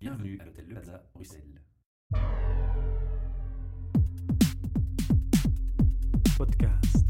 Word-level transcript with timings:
Bienvenue 0.00 0.38
à 0.40 0.46
l'hôtel 0.46 0.64
Le 0.66 0.74
Plaza, 0.76 1.04
Bruxelles. 1.12 1.60
Podcast. 6.38 7.06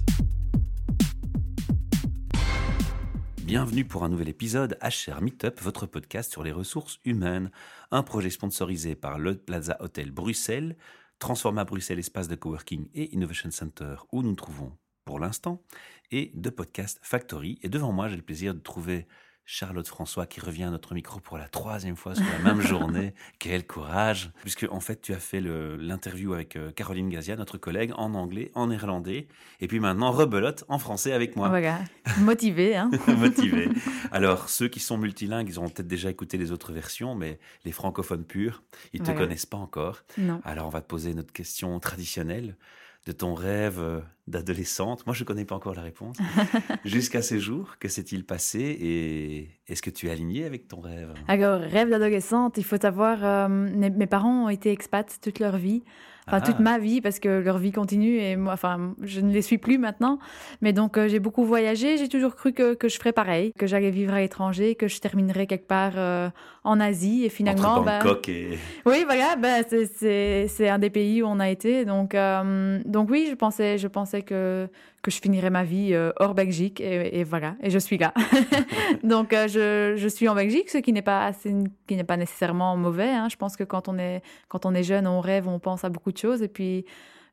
Bienvenue 3.44 3.84
pour 3.84 4.02
un 4.02 4.08
nouvel 4.08 4.28
épisode 4.28 4.76
HR 4.82 5.22
Meetup, 5.22 5.60
votre 5.60 5.86
podcast 5.86 6.32
sur 6.32 6.42
les 6.42 6.50
ressources 6.50 6.98
humaines. 7.04 7.52
Un 7.92 8.02
projet 8.02 8.28
sponsorisé 8.28 8.96
par 8.96 9.20
le 9.20 9.38
Plaza 9.38 9.76
Hotel 9.78 10.10
Bruxelles, 10.10 10.76
Transforma 11.20 11.64
Bruxelles 11.64 12.00
espace 12.00 12.26
de 12.26 12.34
coworking 12.34 12.88
et 12.92 13.14
innovation 13.14 13.52
center 13.52 13.94
où 14.10 14.24
nous 14.24 14.30
nous 14.30 14.34
trouvons 14.34 14.76
pour 15.04 15.20
l'instant, 15.20 15.62
et 16.10 16.32
de 16.34 16.50
Podcast 16.50 16.98
Factory. 17.02 17.60
Et 17.62 17.68
devant 17.68 17.92
moi, 17.92 18.08
j'ai 18.08 18.16
le 18.16 18.22
plaisir 18.22 18.52
de 18.52 18.58
trouver 18.58 19.06
Charlotte 19.52 19.88
François 19.88 20.26
qui 20.26 20.38
revient 20.38 20.62
à 20.62 20.70
notre 20.70 20.94
micro 20.94 21.18
pour 21.18 21.36
la 21.36 21.48
troisième 21.48 21.96
fois 21.96 22.14
sur 22.14 22.24
la 22.24 22.38
même 22.38 22.60
journée. 22.60 23.14
Quel 23.40 23.66
courage 23.66 24.30
Puisque 24.42 24.64
en 24.70 24.78
fait 24.78 25.00
tu 25.02 25.12
as 25.12 25.18
fait 25.18 25.40
l'interview 25.40 26.34
avec 26.34 26.54
euh, 26.54 26.70
Caroline 26.70 27.08
Gazia, 27.08 27.34
notre 27.34 27.58
collègue, 27.58 27.90
en 27.96 28.14
anglais, 28.14 28.52
en 28.54 28.68
néerlandais, 28.68 29.26
et 29.60 29.66
puis 29.66 29.80
maintenant 29.80 30.12
rebelote 30.12 30.62
en 30.68 30.78
français 30.78 31.12
avec 31.12 31.34
moi. 31.34 31.48
Voilà, 31.48 31.80
motivé. 32.20 32.76
Hein. 32.76 32.92
Motivé. 33.08 33.68
Alors 34.12 34.48
ceux 34.48 34.68
qui 34.68 34.78
sont 34.78 34.98
multilingues, 34.98 35.48
ils 35.48 35.58
ont 35.58 35.68
peut-être 35.68 35.88
déjà 35.88 36.10
écouté 36.10 36.38
les 36.38 36.52
autres 36.52 36.72
versions, 36.72 37.16
mais 37.16 37.40
les 37.64 37.72
francophones 37.72 38.24
purs, 38.24 38.62
ils 38.92 39.02
ne 39.02 39.06
te 39.06 39.10
connaissent 39.10 39.46
pas 39.46 39.56
encore. 39.56 40.04
Non. 40.16 40.40
Alors 40.44 40.68
on 40.68 40.70
va 40.70 40.80
te 40.80 40.86
poser 40.86 41.12
notre 41.12 41.32
question 41.32 41.80
traditionnelle 41.80 42.54
de 43.06 43.12
ton 43.12 43.34
rêve 43.34 43.78
euh, 43.78 44.00
d'adolescente. 44.26 45.06
Moi 45.06 45.14
je 45.14 45.22
ne 45.22 45.26
connais 45.26 45.44
pas 45.44 45.54
encore 45.54 45.74
la 45.74 45.82
réponse. 45.82 46.16
Jusqu'à 46.84 47.22
ce 47.22 47.38
jour, 47.38 47.76
que 47.78 47.88
s'est-il 47.88 48.24
passé 48.24 48.60
et 48.60 49.50
est-ce 49.68 49.82
que 49.82 49.90
tu 49.90 50.08
es 50.08 50.10
aligné 50.10 50.44
avec 50.44 50.68
ton 50.68 50.80
rêve? 50.80 51.14
Alors, 51.28 51.60
rêve 51.60 51.90
d'adolescente, 51.90 52.58
il 52.58 52.64
faut 52.64 52.80
savoir, 52.80 53.24
euh, 53.24 53.48
mes 53.48 54.06
parents 54.06 54.44
ont 54.44 54.48
été 54.48 54.70
expats 54.70 55.18
toute 55.20 55.38
leur 55.38 55.56
vie, 55.56 55.82
enfin 56.26 56.38
Ah. 56.38 56.46
toute 56.46 56.60
ma 56.60 56.78
vie, 56.78 57.00
parce 57.00 57.18
que 57.18 57.28
leur 57.28 57.58
vie 57.58 57.72
continue 57.72 58.18
et 58.18 58.36
moi, 58.36 58.52
enfin, 58.52 58.94
je 59.02 59.20
ne 59.20 59.32
les 59.32 59.42
suis 59.42 59.58
plus 59.58 59.78
maintenant. 59.78 60.18
Mais 60.60 60.72
donc, 60.72 60.96
euh, 60.96 61.08
j'ai 61.08 61.18
beaucoup 61.18 61.44
voyagé, 61.44 61.96
j'ai 61.98 62.08
toujours 62.08 62.36
cru 62.36 62.52
que, 62.52 62.74
que 62.74 62.88
je 62.88 62.98
ferais 62.98 63.12
pareil, 63.12 63.52
que 63.58 63.66
j'allais 63.66 63.90
vivre 63.90 64.14
à 64.14 64.20
l'étranger, 64.20 64.74
que 64.74 64.88
je 64.88 65.00
terminerais 65.00 65.46
quelque 65.46 65.66
part 65.66 65.92
euh, 65.96 66.28
en 66.64 66.78
Asie 66.80 67.24
et 67.24 67.28
finalement, 67.28 67.74
Entre 67.74 67.84
bah, 67.84 67.98
Bangkok 67.98 68.28
et... 68.28 68.58
Oui, 68.86 69.04
voilà, 69.04 69.36
bah, 69.36 69.62
c'est 69.68 70.68
un 70.68 70.78
des 70.78 70.90
pays 70.90 71.22
où 71.22 71.26
on 71.26 71.40
a 71.40 71.50
été. 71.50 71.84
Donc, 71.84 72.14
euh, 72.14 72.80
donc 72.84 73.10
oui, 73.10 73.26
je 73.30 73.34
pensais, 73.34 73.78
je 73.78 73.88
pensais 73.88 74.22
que, 74.22 74.68
que 75.02 75.10
je 75.10 75.20
finirais 75.20 75.50
ma 75.50 75.64
vie 75.64 75.94
euh, 75.94 76.12
hors 76.16 76.34
Belgique. 76.34 76.80
Et, 76.80 77.24
voilà, 77.24 77.56
et 77.62 77.70
je 77.70 77.78
suis 77.78 77.98
là. 77.98 78.12
donc, 79.02 79.32
euh, 79.32 79.48
je, 79.48 79.96
je 79.96 80.08
suis 80.08 80.28
en 80.28 80.34
Belgique, 80.34 80.70
ce 80.70 80.78
qui 80.78 80.92
n'est 80.92 81.02
pas, 81.02 81.32
pas 82.06 82.16
nécessairement 82.16 82.76
mauvais. 82.76 83.10
hein. 83.10 83.28
Je 83.30 83.36
pense 83.36 83.56
que 83.56 83.64
quand 83.64 83.88
on, 83.88 83.98
est, 83.98 84.22
quand 84.48 84.66
on 84.66 84.74
est 84.74 84.82
jeune, 84.82 85.06
on 85.06 85.20
rêve, 85.20 85.48
on 85.48 85.58
pense 85.58 85.84
à 85.84 85.88
beaucoup 85.88 86.12
de 86.12 86.18
choses. 86.18 86.42
Et 86.42 86.48
puis, 86.48 86.84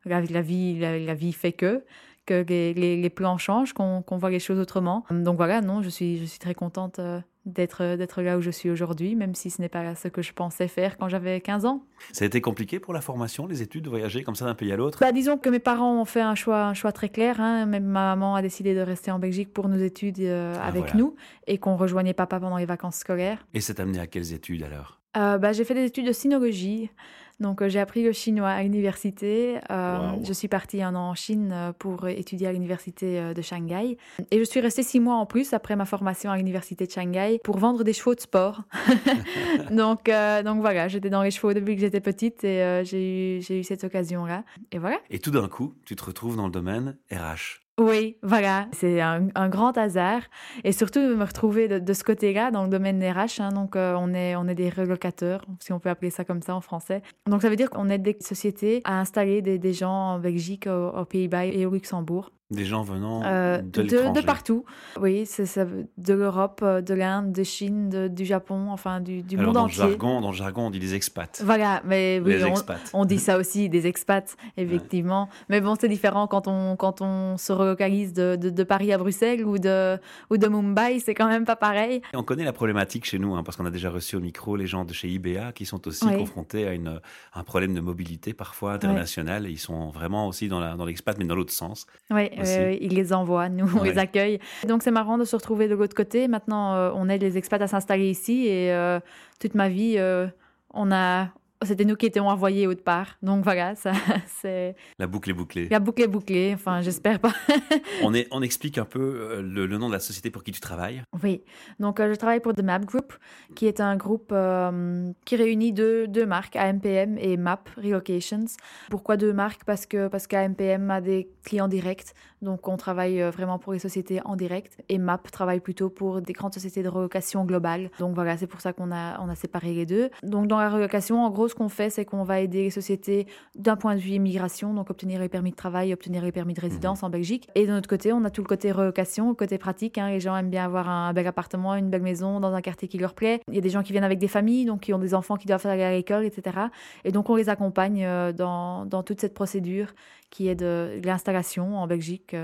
la, 0.05 0.21
vie, 0.21 0.79
la 0.79 1.13
vie 1.13 1.33
fait 1.33 1.53
que 1.53 1.83
que 2.27 2.45
les, 2.47 2.73
les, 2.73 2.97
les 3.01 3.09
plans 3.09 3.37
changent, 3.39 3.73
qu'on 3.73 4.03
qu'on 4.03 4.17
voit 4.17 4.29
les 4.29 4.39
choses 4.39 4.59
autrement. 4.59 5.05
Donc 5.09 5.37
voilà, 5.37 5.61
non, 5.61 5.81
je 5.81 5.89
suis, 5.89 6.17
je 6.17 6.25
suis 6.25 6.39
très 6.39 6.53
contente 6.53 6.99
euh, 6.99 7.21
d'être 7.47 7.95
d'être 7.95 8.21
là 8.21 8.37
où 8.37 8.41
je 8.41 8.51
suis 8.51 8.69
aujourd'hui, 8.69 9.15
même 9.15 9.33
si 9.35 9.49
ce 9.49 9.61
n'est 9.61 9.69
pas 9.69 9.95
ce 9.95 10.07
que 10.07 10.21
je 10.21 10.33
pensais 10.33 10.67
faire 10.67 10.97
quand 10.97 11.09
j'avais 11.09 11.41
15 11.41 11.65
ans. 11.65 11.83
Ça 12.11 12.25
a 12.25 12.27
été 12.27 12.41
compliqué 12.41 12.79
pour 12.79 12.93
la 12.93 13.01
formation, 13.01 13.47
les 13.47 13.61
études, 13.61 13.85
de 13.85 13.89
voyager 13.89 14.23
comme 14.23 14.35
ça 14.35 14.45
d'un 14.45 14.53
pays 14.55 14.71
à 14.71 14.75
l'autre? 14.77 14.99
Bah, 15.01 15.11
disons 15.11 15.37
que 15.37 15.49
mes 15.49 15.59
parents 15.59 15.99
ont 15.99 16.05
fait 16.05 16.21
un 16.21 16.35
choix, 16.35 16.65
un 16.65 16.73
choix 16.73 16.91
très 16.91 17.09
clair. 17.09 17.41
Hein. 17.41 17.65
Même 17.65 17.85
ma 17.85 18.15
maman 18.15 18.35
a 18.35 18.41
décidé 18.41 18.75
de 18.75 18.81
rester 18.81 19.09
en 19.11 19.19
Belgique 19.19 19.53
pour 19.53 19.67
nos 19.67 19.77
études 19.77 20.19
euh, 20.19 20.55
Ah, 20.59 20.67
avec 20.67 20.83
voilà. 20.83 20.95
nous 20.97 21.15
et 21.47 21.57
qu'on 21.57 21.75
rejoignait 21.75 22.13
papa 22.13 22.39
pendant 22.39 22.57
les 22.57 22.65
vacances 22.65 22.97
scolaires. 22.97 23.45
Et 23.53 23.61
c'est 23.61 23.79
amené 23.79 23.99
à 23.99 24.07
quelles 24.07 24.33
études 24.33 24.63
alors? 24.63 24.99
Euh, 25.15 25.37
bah, 25.37 25.53
j'ai 25.53 25.63
fait 25.63 25.73
des 25.73 25.85
études 25.85 26.05
de 26.05 26.11
sinologie. 26.11 26.91
Donc, 27.39 27.61
euh, 27.61 27.69
j'ai 27.69 27.79
appris 27.79 28.03
le 28.03 28.11
chinois 28.11 28.49
à 28.49 28.63
l'université. 28.63 29.57
Euh, 29.71 29.97
Wow. 29.97 30.23
Je 30.23 30.33
suis 30.33 30.47
partie 30.47 30.81
un 30.81 30.95
an 30.95 31.09
en 31.09 31.15
Chine 31.15 31.51
euh, 31.53 31.71
pour 31.71 32.07
étudier 32.07 32.47
à 32.47 32.51
l'université 32.51 33.33
de 33.33 33.41
Shanghai. 33.41 33.97
Et 34.31 34.39
je 34.39 34.43
suis 34.43 34.59
restée 34.59 34.83
six 34.83 34.99
mois 34.99 35.15
en 35.15 35.25
plus 35.25 35.53
après 35.53 35.75
ma 35.75 35.85
formation 35.85 36.31
à 36.31 36.37
l'université 36.37 36.85
de 36.85 36.91
Shanghai 36.91 37.39
pour 37.43 37.57
vendre 37.57 37.83
des 37.83 37.93
chevaux 37.93 38.15
de 38.15 38.19
sport. 38.19 38.63
donc, 39.71 40.09
euh, 40.09 40.43
donc 40.43 40.61
voilà, 40.61 40.87
j'étais 40.87 41.09
dans 41.09 41.21
les 41.21 41.31
chevaux 41.31 41.53
depuis 41.53 41.75
que 41.75 41.81
j'étais 41.81 42.01
petite 42.01 42.43
et 42.43 42.61
euh, 42.61 42.83
j'ai 42.83 43.37
eu, 43.37 43.41
j'ai 43.41 43.59
eu 43.59 43.63
cette 43.63 43.83
occasion-là. 43.83 44.43
Et 44.71 44.77
voilà. 44.77 44.97
Et 45.09 45.19
tout 45.19 45.31
d'un 45.31 45.47
coup, 45.47 45.75
tu 45.85 45.95
te 45.95 46.03
retrouves 46.03 46.35
dans 46.35 46.45
le 46.45 46.51
domaine 46.51 46.97
RH. 47.11 47.66
Oui, 47.79 48.17
voilà, 48.23 48.67
c'est 48.71 49.01
un, 49.01 49.49
grand 49.49 49.77
hasard. 49.77 50.21
Et 50.63 50.71
surtout 50.71 50.99
de 50.99 51.13
me 51.13 51.23
retrouver 51.23 51.67
de, 51.67 51.93
ce 51.93 52.03
côté-là, 52.03 52.49
dans 52.49 52.63
le 52.63 52.69
domaine 52.69 52.97
des 52.97 53.11
RH. 53.11 53.39
hein. 53.39 53.51
donc, 53.51 53.75
euh, 53.75 53.95
on, 53.99 54.15
est, 54.15 54.35
on 54.35 54.47
est 54.47 54.55
des 54.55 54.69
relocateurs, 54.69 55.45
si 55.59 55.71
on 55.73 55.79
peut 55.79 55.89
appeler 55.89 56.09
ça 56.09 56.25
comme 56.25 56.41
ça 56.41 56.55
en 56.55 56.61
français. 56.61 57.03
Donc, 57.27 57.43
ça 57.43 57.49
veut 57.49 57.55
dire 57.55 57.69
qu'on 57.69 57.89
aide 57.89 58.01
des 58.01 58.17
sociétés 58.19 58.81
à 58.83 58.99
installer 58.99 59.43
des, 59.43 59.73
gens 59.73 60.13
en 60.13 60.19
Belgique, 60.19 60.67
aux 60.67 61.05
Pays-Bas 61.05 61.45
et 61.45 61.67
au 61.67 61.71
Luxembourg. 61.71 62.31
Des 62.49 62.63
gens 62.63 62.81
venant 62.81 63.23
Euh, 63.25 63.57
de 63.57 63.69
de, 63.69 63.81
l'étranger. 63.81 64.21
de 64.21 64.25
partout. 64.25 64.63
Oui, 65.01 65.25
c'est 65.25 65.45
ça, 65.45 65.65
de 65.65 66.13
l'Europe, 66.13 66.61
euh, 66.63 66.79
de 66.79 66.93
l'Inde, 66.93 67.33
de 67.33 67.43
Chine, 67.43 67.89
de- 67.89 68.07
du 68.07 68.23
Japon, 68.23 68.67
enfin 68.69 69.01
du, 69.01 69.21
du 69.21 69.35
Alors 69.35 69.47
monde 69.47 69.53
dans 69.55 69.61
le, 69.63 69.65
entier. 69.65 69.77
jargon, 69.89 70.21
dans 70.21 70.29
le 70.31 70.35
jargon, 70.37 70.67
on 70.67 70.69
dit 70.69 70.79
des 70.79 70.95
expats. 70.95 71.41
Voilà, 71.43 71.81
mais 71.83 72.21
oui, 72.23 72.35
les 72.37 72.45
on, 72.45 72.53
on 72.93 73.03
dit 73.03 73.19
ça 73.19 73.37
aussi, 73.37 73.67
des 73.67 73.85
expats, 73.85 74.37
effectivement. 74.55 75.27
Mais 75.49 75.59
bon, 75.59 75.75
c'est 75.77 75.89
différent 75.89 76.25
quand 76.27 76.47
on, 76.47 76.77
quand 76.77 77.01
on 77.01 77.35
se 77.37 77.51
relocalise 77.51 78.13
de, 78.13 78.63
Paris 78.63 78.93
à 78.93 78.97
Bruxelles 78.97 79.43
ou 79.45 79.59
de, 79.59 79.97
ou 80.29 80.37
de 80.37 80.47
Mumbai, 80.47 80.99
c'est 81.01 81.13
quand 81.13 81.27
même 81.27 81.43
pas 81.43 81.57
pareil. 81.57 82.01
Et 82.13 82.15
on 82.15 82.23
connaît 82.23 82.45
la 82.45 82.53
problématique 82.53 83.03
chez 83.03 83.19
nous, 83.19 83.35
hein, 83.35 83.43
parce 83.43 83.57
qu'on 83.57 83.65
a 83.65 83.71
déjà 83.71 83.89
reçu 83.89 84.15
au 84.15 84.21
micro 84.21 84.55
les 84.55 84.67
gens 84.67 84.85
de 84.85 84.93
chez 84.93 85.09
IBA 85.09 85.51
qui 85.51 85.65
sont 85.65 85.85
aussi 85.85 86.05
Oui. 86.05 86.17
confrontés 86.17 86.65
à 86.65 86.71
une, 86.73 87.01
un 87.33 87.43
problème 87.43 87.73
de 87.73 87.81
mobilité 87.81 88.33
parfois 88.33 88.71
internationale. 88.71 89.47
Et 89.47 89.49
ils 89.51 89.59
sont 89.59 89.89
vraiment 89.89 90.27
aussi 90.29 90.47
dans 90.47 90.61
la- 90.61 90.75
dans 90.75 90.85
l'expat, 90.85 91.17
mais 91.19 91.25
dans 91.25 91.35
l'autre 91.35 91.51
sens. 91.51 91.87
Oui. 92.09 92.29
Euh, 92.45 92.77
ils 92.79 92.93
les 92.93 93.13
envoient, 93.13 93.49
nous, 93.49 93.67
on 93.75 93.81
Ouais. 93.81 93.91
les 93.91 93.97
accueille. 93.97 94.39
Donc 94.67 94.83
c'est 94.83 94.91
marrant 94.91 95.17
de 95.17 95.25
se 95.25 95.35
retrouver 95.35 95.67
de 95.67 95.75
l'autre 95.75 95.95
côté. 95.95 96.27
Maintenant, 96.27 96.73
euh, 96.75 96.91
on 96.95 97.09
aide 97.09 97.21
les 97.21 97.37
expats 97.37 97.61
à 97.61 97.67
s'installer 97.67 98.09
ici 98.09 98.47
et 98.47 98.73
euh, 98.73 98.99
toute 99.39 99.55
ma 99.55 99.69
vie, 99.69 99.95
euh, 99.97 100.27
on 100.73 100.91
a... 100.91 101.29
C'était 101.65 101.85
nous 101.85 101.95
qui 101.95 102.05
étions 102.05 102.27
envoyés 102.27 102.67
autre 102.67 102.83
part. 102.83 103.17
Donc 103.23 103.43
voilà, 103.43 103.73
ça, 103.75 103.91
c'est... 104.41 104.75
La 104.99 105.07
boucle 105.07 105.31
est 105.31 105.33
bouclée. 105.33 105.67
La 105.69 105.79
boucle 105.79 106.03
est 106.03 106.07
bouclée, 106.07 106.51
enfin, 106.53 106.81
j'espère 106.81 107.19
pas. 107.19 107.33
on, 108.03 108.13
est, 108.13 108.27
on 108.31 108.43
explique 108.43 108.77
un 108.77 108.85
peu 108.85 108.99
euh, 108.99 109.41
le, 109.41 109.65
le 109.65 109.77
nom 109.77 109.87
de 109.87 109.93
la 109.93 109.99
société 109.99 110.29
pour 110.29 110.43
qui 110.43 110.51
tu 110.51 110.59
travailles. 110.59 111.01
Oui, 111.23 111.41
donc 111.79 111.99
euh, 111.99 112.13
je 112.13 112.17
travaille 112.17 112.41
pour 112.41 112.53
The 112.53 112.61
Map 112.61 112.79
Group, 112.79 113.13
qui 113.55 113.65
est 113.65 113.81
un 113.81 113.95
groupe 113.95 114.29
euh, 114.31 115.11
qui 115.25 115.35
réunit 115.35 115.73
deux, 115.73 116.07
deux 116.07 116.27
marques, 116.27 116.55
AMPM 116.55 117.17
et 117.17 117.37
MAP 117.37 117.69
Relocations. 117.77 118.45
Pourquoi 118.91 119.17
deux 119.17 119.33
marques? 119.33 119.63
Parce 119.65 119.87
que 119.87 120.07
parce 120.09 120.27
qu'AMPM 120.27 120.91
a 120.91 121.01
des 121.01 121.27
clients 121.43 121.67
directs, 121.67 122.13
donc 122.43 122.67
on 122.67 122.77
travaille 122.77 123.19
vraiment 123.31 123.57
pour 123.57 123.73
les 123.73 123.79
sociétés 123.79 124.21
en 124.25 124.35
direct, 124.35 124.77
et 124.89 124.99
MAP 124.99 125.31
travaille 125.31 125.59
plutôt 125.59 125.89
pour 125.89 126.21
des 126.21 126.33
grandes 126.33 126.53
sociétés 126.53 126.83
de 126.83 126.89
relocation 126.89 127.45
globale. 127.45 127.89
Donc 127.97 128.13
voilà, 128.13 128.37
c'est 128.37 128.47
pour 128.47 128.61
ça 128.61 128.73
qu'on 128.73 128.91
a, 128.91 129.19
on 129.21 129.29
a 129.29 129.35
séparé 129.35 129.73
les 129.73 129.87
deux. 129.87 130.11
Donc 130.21 130.47
dans 130.47 130.59
la 130.59 130.69
relocation, 130.69 131.25
en 131.25 131.31
gros, 131.31 131.46
ce 131.47 131.55
qu'on 131.55 131.69
fait, 131.69 131.89
c'est 131.89 132.05
qu'on 132.05 132.23
va 132.23 132.39
aider 132.41 132.63
les 132.63 132.69
sociétés 132.69 133.27
d'un 133.55 133.75
point 133.75 133.95
de 133.95 133.99
vue 133.99 134.11
immigration, 134.11 134.73
donc 134.73 134.89
obtenir 134.89 135.19
les 135.19 135.29
permis 135.29 135.51
de 135.51 135.55
travail, 135.55 135.93
obtenir 135.93 136.23
les 136.23 136.31
permis 136.31 136.53
de 136.53 136.61
résidence 136.61 137.03
en 137.03 137.09
Belgique. 137.09 137.47
Et 137.55 137.65
de 137.65 137.71
notre 137.71 137.89
côté, 137.89 138.13
on 138.13 138.23
a 138.23 138.29
tout 138.29 138.41
le 138.41 138.47
côté 138.47 138.71
relocation, 138.71 139.29
le 139.29 139.35
côté 139.35 139.57
pratique. 139.57 139.97
hein. 139.97 140.09
Les 140.09 140.19
gens 140.19 140.35
aiment 140.35 140.49
bien 140.49 140.65
avoir 140.65 140.89
un 140.89 141.13
bel 141.13 141.27
appartement, 141.27 141.75
une 141.75 141.89
belle 141.89 142.01
maison 142.01 142.39
dans 142.39 142.53
un 142.53 142.61
quartier 142.61 142.87
qui 142.87 142.97
leur 142.97 143.13
plaît. 143.13 143.41
Il 143.49 143.55
y 143.55 143.57
a 143.57 143.61
des 143.61 143.69
gens 143.69 143.83
qui 143.83 143.91
viennent 143.91 144.03
avec 144.03 144.19
des 144.19 144.27
familles, 144.27 144.65
donc 144.65 144.81
qui 144.81 144.93
ont 144.93 144.99
des 144.99 145.13
enfants 145.13 145.35
qui 145.35 145.47
doivent 145.47 145.65
aller 145.65 145.83
à 145.83 145.91
l'école, 145.91 146.25
etc. 146.25 146.57
Et 147.03 147.11
donc 147.11 147.29
on 147.29 147.35
les 147.35 147.49
accompagne 147.49 148.03
euh, 148.05 148.31
dans, 148.31 148.85
dans 148.85 149.03
toute 149.03 149.21
cette 149.21 149.33
procédure 149.33 149.93
qui 150.29 150.47
est 150.47 150.55
de 150.55 150.99
l'installation 151.03 151.77
en 151.77 151.87
Belgique. 151.87 152.35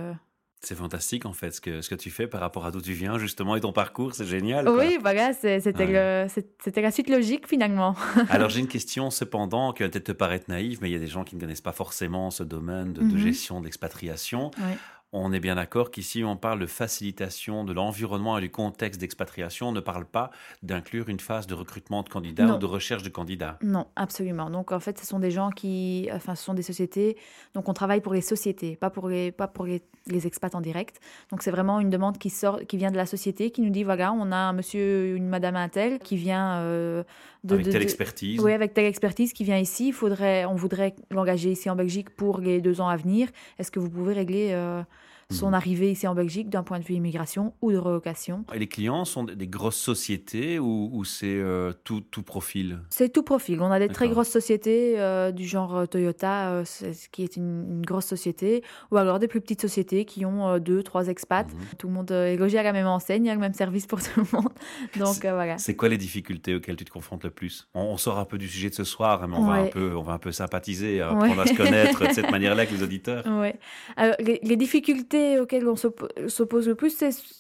C'est 0.66 0.76
fantastique 0.76 1.26
en 1.26 1.34
fait 1.34 1.52
ce 1.52 1.60
que, 1.60 1.82
ce 1.82 1.90
que 1.90 1.96
tu 1.96 2.10
fais 2.10 2.26
par 2.26 2.40
rapport 2.40 2.66
à 2.66 2.72
d'où 2.72 2.82
tu 2.82 2.94
viens 2.94 3.18
justement 3.18 3.56
et 3.58 3.60
ton 3.62 3.74
parcours, 3.74 4.16
c'est 4.16 4.26
génial. 4.26 4.64
quoi. 4.64 4.78
Oui, 4.78 4.98
voilà, 5.02 5.34
c'était 5.34 5.86
Ouais. 5.86 6.82
la 6.82 6.92
suite 6.92 7.10
logique 7.10 7.48
finalement. 7.50 7.96
Alors 8.30 8.50
j'ai 8.50 8.62
une 8.62 8.68
question 8.70 9.10
cependant 9.10 9.74
qui 9.74 9.84
va 9.84 9.90
peut-être 9.90 10.06
te 10.06 10.12
paraître 10.14 10.46
naïve, 10.50 10.80
mais 10.82 10.90
il 10.90 10.94
y 10.94 10.96
a 10.96 11.00
des 11.00 11.08
gens 11.08 11.26
qui 11.26 11.36
ne 11.36 11.42
connaissent 11.42 11.60
pas 11.60 11.74
forcément 11.74 12.32
ce 12.32 12.44
domaine 12.44 12.94
de, 12.94 13.02
de 13.02 13.06
Mhm. 13.14 13.18
gestion 13.18 13.60
de 13.60 13.66
l'expatriation. 13.66 14.52
Ouais. 14.58 14.78
On 15.16 15.32
est 15.32 15.40
bien 15.40 15.54
d'accord 15.56 15.92
qu'ici 15.92 16.24
on 16.24 16.36
parle 16.36 16.60
de 16.60 16.66
facilitation 16.66 17.64
de 17.64 17.72
l'environnement 17.72 18.38
et 18.40 18.42
du 18.42 18.50
contexte 18.50 19.00
d'expatriation. 19.00 19.70
On 19.70 19.72
ne 19.72 19.80
parle 19.80 20.06
pas 20.06 20.32
d'inclure 20.64 21.08
une 21.08 21.20
phase 21.20 21.46
de 21.46 21.54
recrutement 21.54 22.02
de 22.02 22.10
candidats 22.10 22.46
Non. 22.46 22.56
ou 22.56 22.58
de 22.58 22.66
recherche 22.66 23.04
de 23.04 23.10
candidats. 23.10 23.60
Non, 23.62 23.86
absolument. 23.96 24.50
Donc 24.50 24.72
en 24.72 24.80
fait, 24.80 24.98
ce 25.00 25.06
sont 25.06 25.20
des 25.20 25.30
gens 25.30 25.52
qui, 25.52 26.10
enfin, 26.12 26.34
ce 26.34 26.44
sont 26.44 26.56
des 26.56 26.64
sociétés. 26.64 27.16
Donc 27.54 27.70
on 27.70 27.74
travaille 27.74 28.02
pour 28.02 28.16
les 28.16 28.22
sociétés, 28.22 28.76
pas 28.76 28.90
pour 28.90 29.08
les, 29.08 29.32
pas 29.32 29.48
pour 29.48 29.66
les, 29.66 29.84
les 30.08 30.26
expats 30.26 30.56
en 30.56 30.62
direct. 30.62 31.00
Donc 31.30 31.44
c'est 31.44 31.52
vraiment 31.52 31.80
une 31.80 31.92
demande 31.92 32.18
qui 32.18 32.32
sort, 32.32 32.62
qui 32.68 32.78
vient 32.78 32.90
de 32.90 32.98
la 32.98 33.06
société, 33.06 33.52
qui 33.52 33.62
nous 33.62 33.70
dit 33.70 33.84
voilà, 33.84 34.12
on 34.14 34.32
a 34.32 34.36
un 34.36 34.54
monsieur, 34.54 35.16
une 35.16 35.28
madame 35.30 35.56
un 35.56 35.70
tel 35.70 36.00
qui 36.00 36.18
vient 36.18 36.56
euh, 36.58 37.04
de, 37.44 37.54
avec 37.56 37.66
de- 37.68 37.72
telle 37.72 37.82
de- 37.82 37.84
expertise. 37.86 38.40
Oui, 38.40 38.52
avec 38.54 38.74
telle 38.74 38.86
expertise 38.86 39.34
qui 39.34 39.44
vient 39.44 39.58
ici, 39.58 39.88
il 39.90 39.94
faudrait, 39.94 40.46
on 40.46 40.56
voudrait 40.56 40.96
l'engager 41.12 41.52
ici 41.52 41.70
en 41.70 41.76
Belgique 41.76 42.10
pour 42.12 42.40
les 42.40 42.62
deux 42.62 42.80
ans 42.82 42.88
à 42.88 42.96
venir. 42.98 43.30
Est-ce 43.60 43.72
que 43.72 43.80
vous 43.80 43.90
pouvez 43.90 44.14
régler 44.14 44.50
euh, 44.52 44.82
son 45.32 45.48
Mhm. 45.50 45.54
arrivée 45.54 45.92
ici 45.92 46.08
en 46.08 46.16
Belgique 46.16 46.50
d'un 46.50 46.64
point 46.64 46.80
de 46.80 46.84
vue 46.84 46.96
immigration 46.96 47.54
ou 47.62 47.72
de 47.72 47.78
relocation. 47.78 48.46
Et 48.54 48.60
les 48.60 48.68
clients 48.68 49.06
sont 49.06 49.24
des- 49.24 49.48
grosses 49.48 49.78
sociétés 49.78 50.60
ou, 50.60 50.90
ou 50.92 51.04
c'est 51.06 51.26
euh, 51.28 51.74
tout, 51.84 52.02
tout 52.02 52.24
profil? 52.24 52.80
C'est 52.90 53.12
tout 53.12 53.24
profil. 53.24 53.62
On 53.62 53.72
a 53.72 53.80
des 53.80 53.88
très 53.90 54.08
grosses 54.10 54.30
sociétés 54.30 55.00
euh, 55.00 55.32
du 55.32 55.46
genre 55.46 55.76
euh, 55.76 55.86
Toyota, 55.86 56.64
ce 56.66 57.08
qui 57.10 57.24
est 57.24 57.36
une, 57.36 57.66
une 57.70 57.82
grosse 57.86 58.06
société, 58.06 58.64
ou 58.92 58.98
alors 58.98 59.20
des 59.20 59.28
plus 59.28 59.42
petites 59.42 59.62
sociétés 59.62 60.06
qui 60.06 60.26
ont 60.26 60.58
deux, 60.60 60.82
trois 60.84 61.08
expats. 61.08 61.48
Mhm. 61.52 61.60
Tout 61.78 61.88
le 61.88 61.94
monde 61.94 62.12
est 62.12 62.36
logé 62.38 62.58
à 62.58 62.64
la 62.64 62.74
même 62.74 62.88
enseigne, 62.88 63.26
il 63.26 63.28
y 63.28 63.32
a 63.32 63.36
le 63.36 63.40
même 63.40 63.54
service 63.54 63.86
pour 63.86 64.00
tout 64.04 64.20
le 64.22 64.26
monde. 64.38 64.50
Donc 64.98 65.20
voilà. 65.22 65.58
C'est 65.58 65.76
quoi 65.76 65.90
les 65.90 65.98
difficultés 65.98 66.56
auxquelles 66.56 66.76
tu 66.78 66.86
te 66.86 66.92
confrontes 66.92 67.24
le 67.24 67.30
plus? 67.32 67.68
On, 67.74 67.82
on 67.82 67.98
sort 67.98 68.18
un 68.20 68.26
peu 68.26 68.38
du 68.38 68.48
sujet 68.48 68.70
de 68.70 68.76
ce 68.76 68.84
soir, 68.84 69.24
hein, 69.24 69.28
mais 69.30 69.38
on, 69.38 69.46
va, 69.46 69.54
un 69.54 69.66
peu, 69.68 69.96
on 69.96 70.02
va 70.02 70.14
un 70.14 70.18
peu 70.20 70.32
sympathiser, 70.32 71.02
Ouais. 71.04 71.40
à 71.40 71.46
se 71.48 71.54
connaître 71.56 72.08
de 72.08 72.14
cette 72.14 72.32
manière-là 72.32 72.62
avec 72.64 72.72
les 72.72 72.82
auditeurs. 72.84 73.26
Ouais. 73.28 73.56
Alors, 73.96 74.16
les, 74.20 74.40
les 74.44 74.56
difficultés 74.56 75.13
auxquelles 75.40 75.68
on 75.68 75.76
s'oppo- 75.76 76.28
s'oppose 76.28 76.68
le 76.68 76.76
plus, 76.76 76.96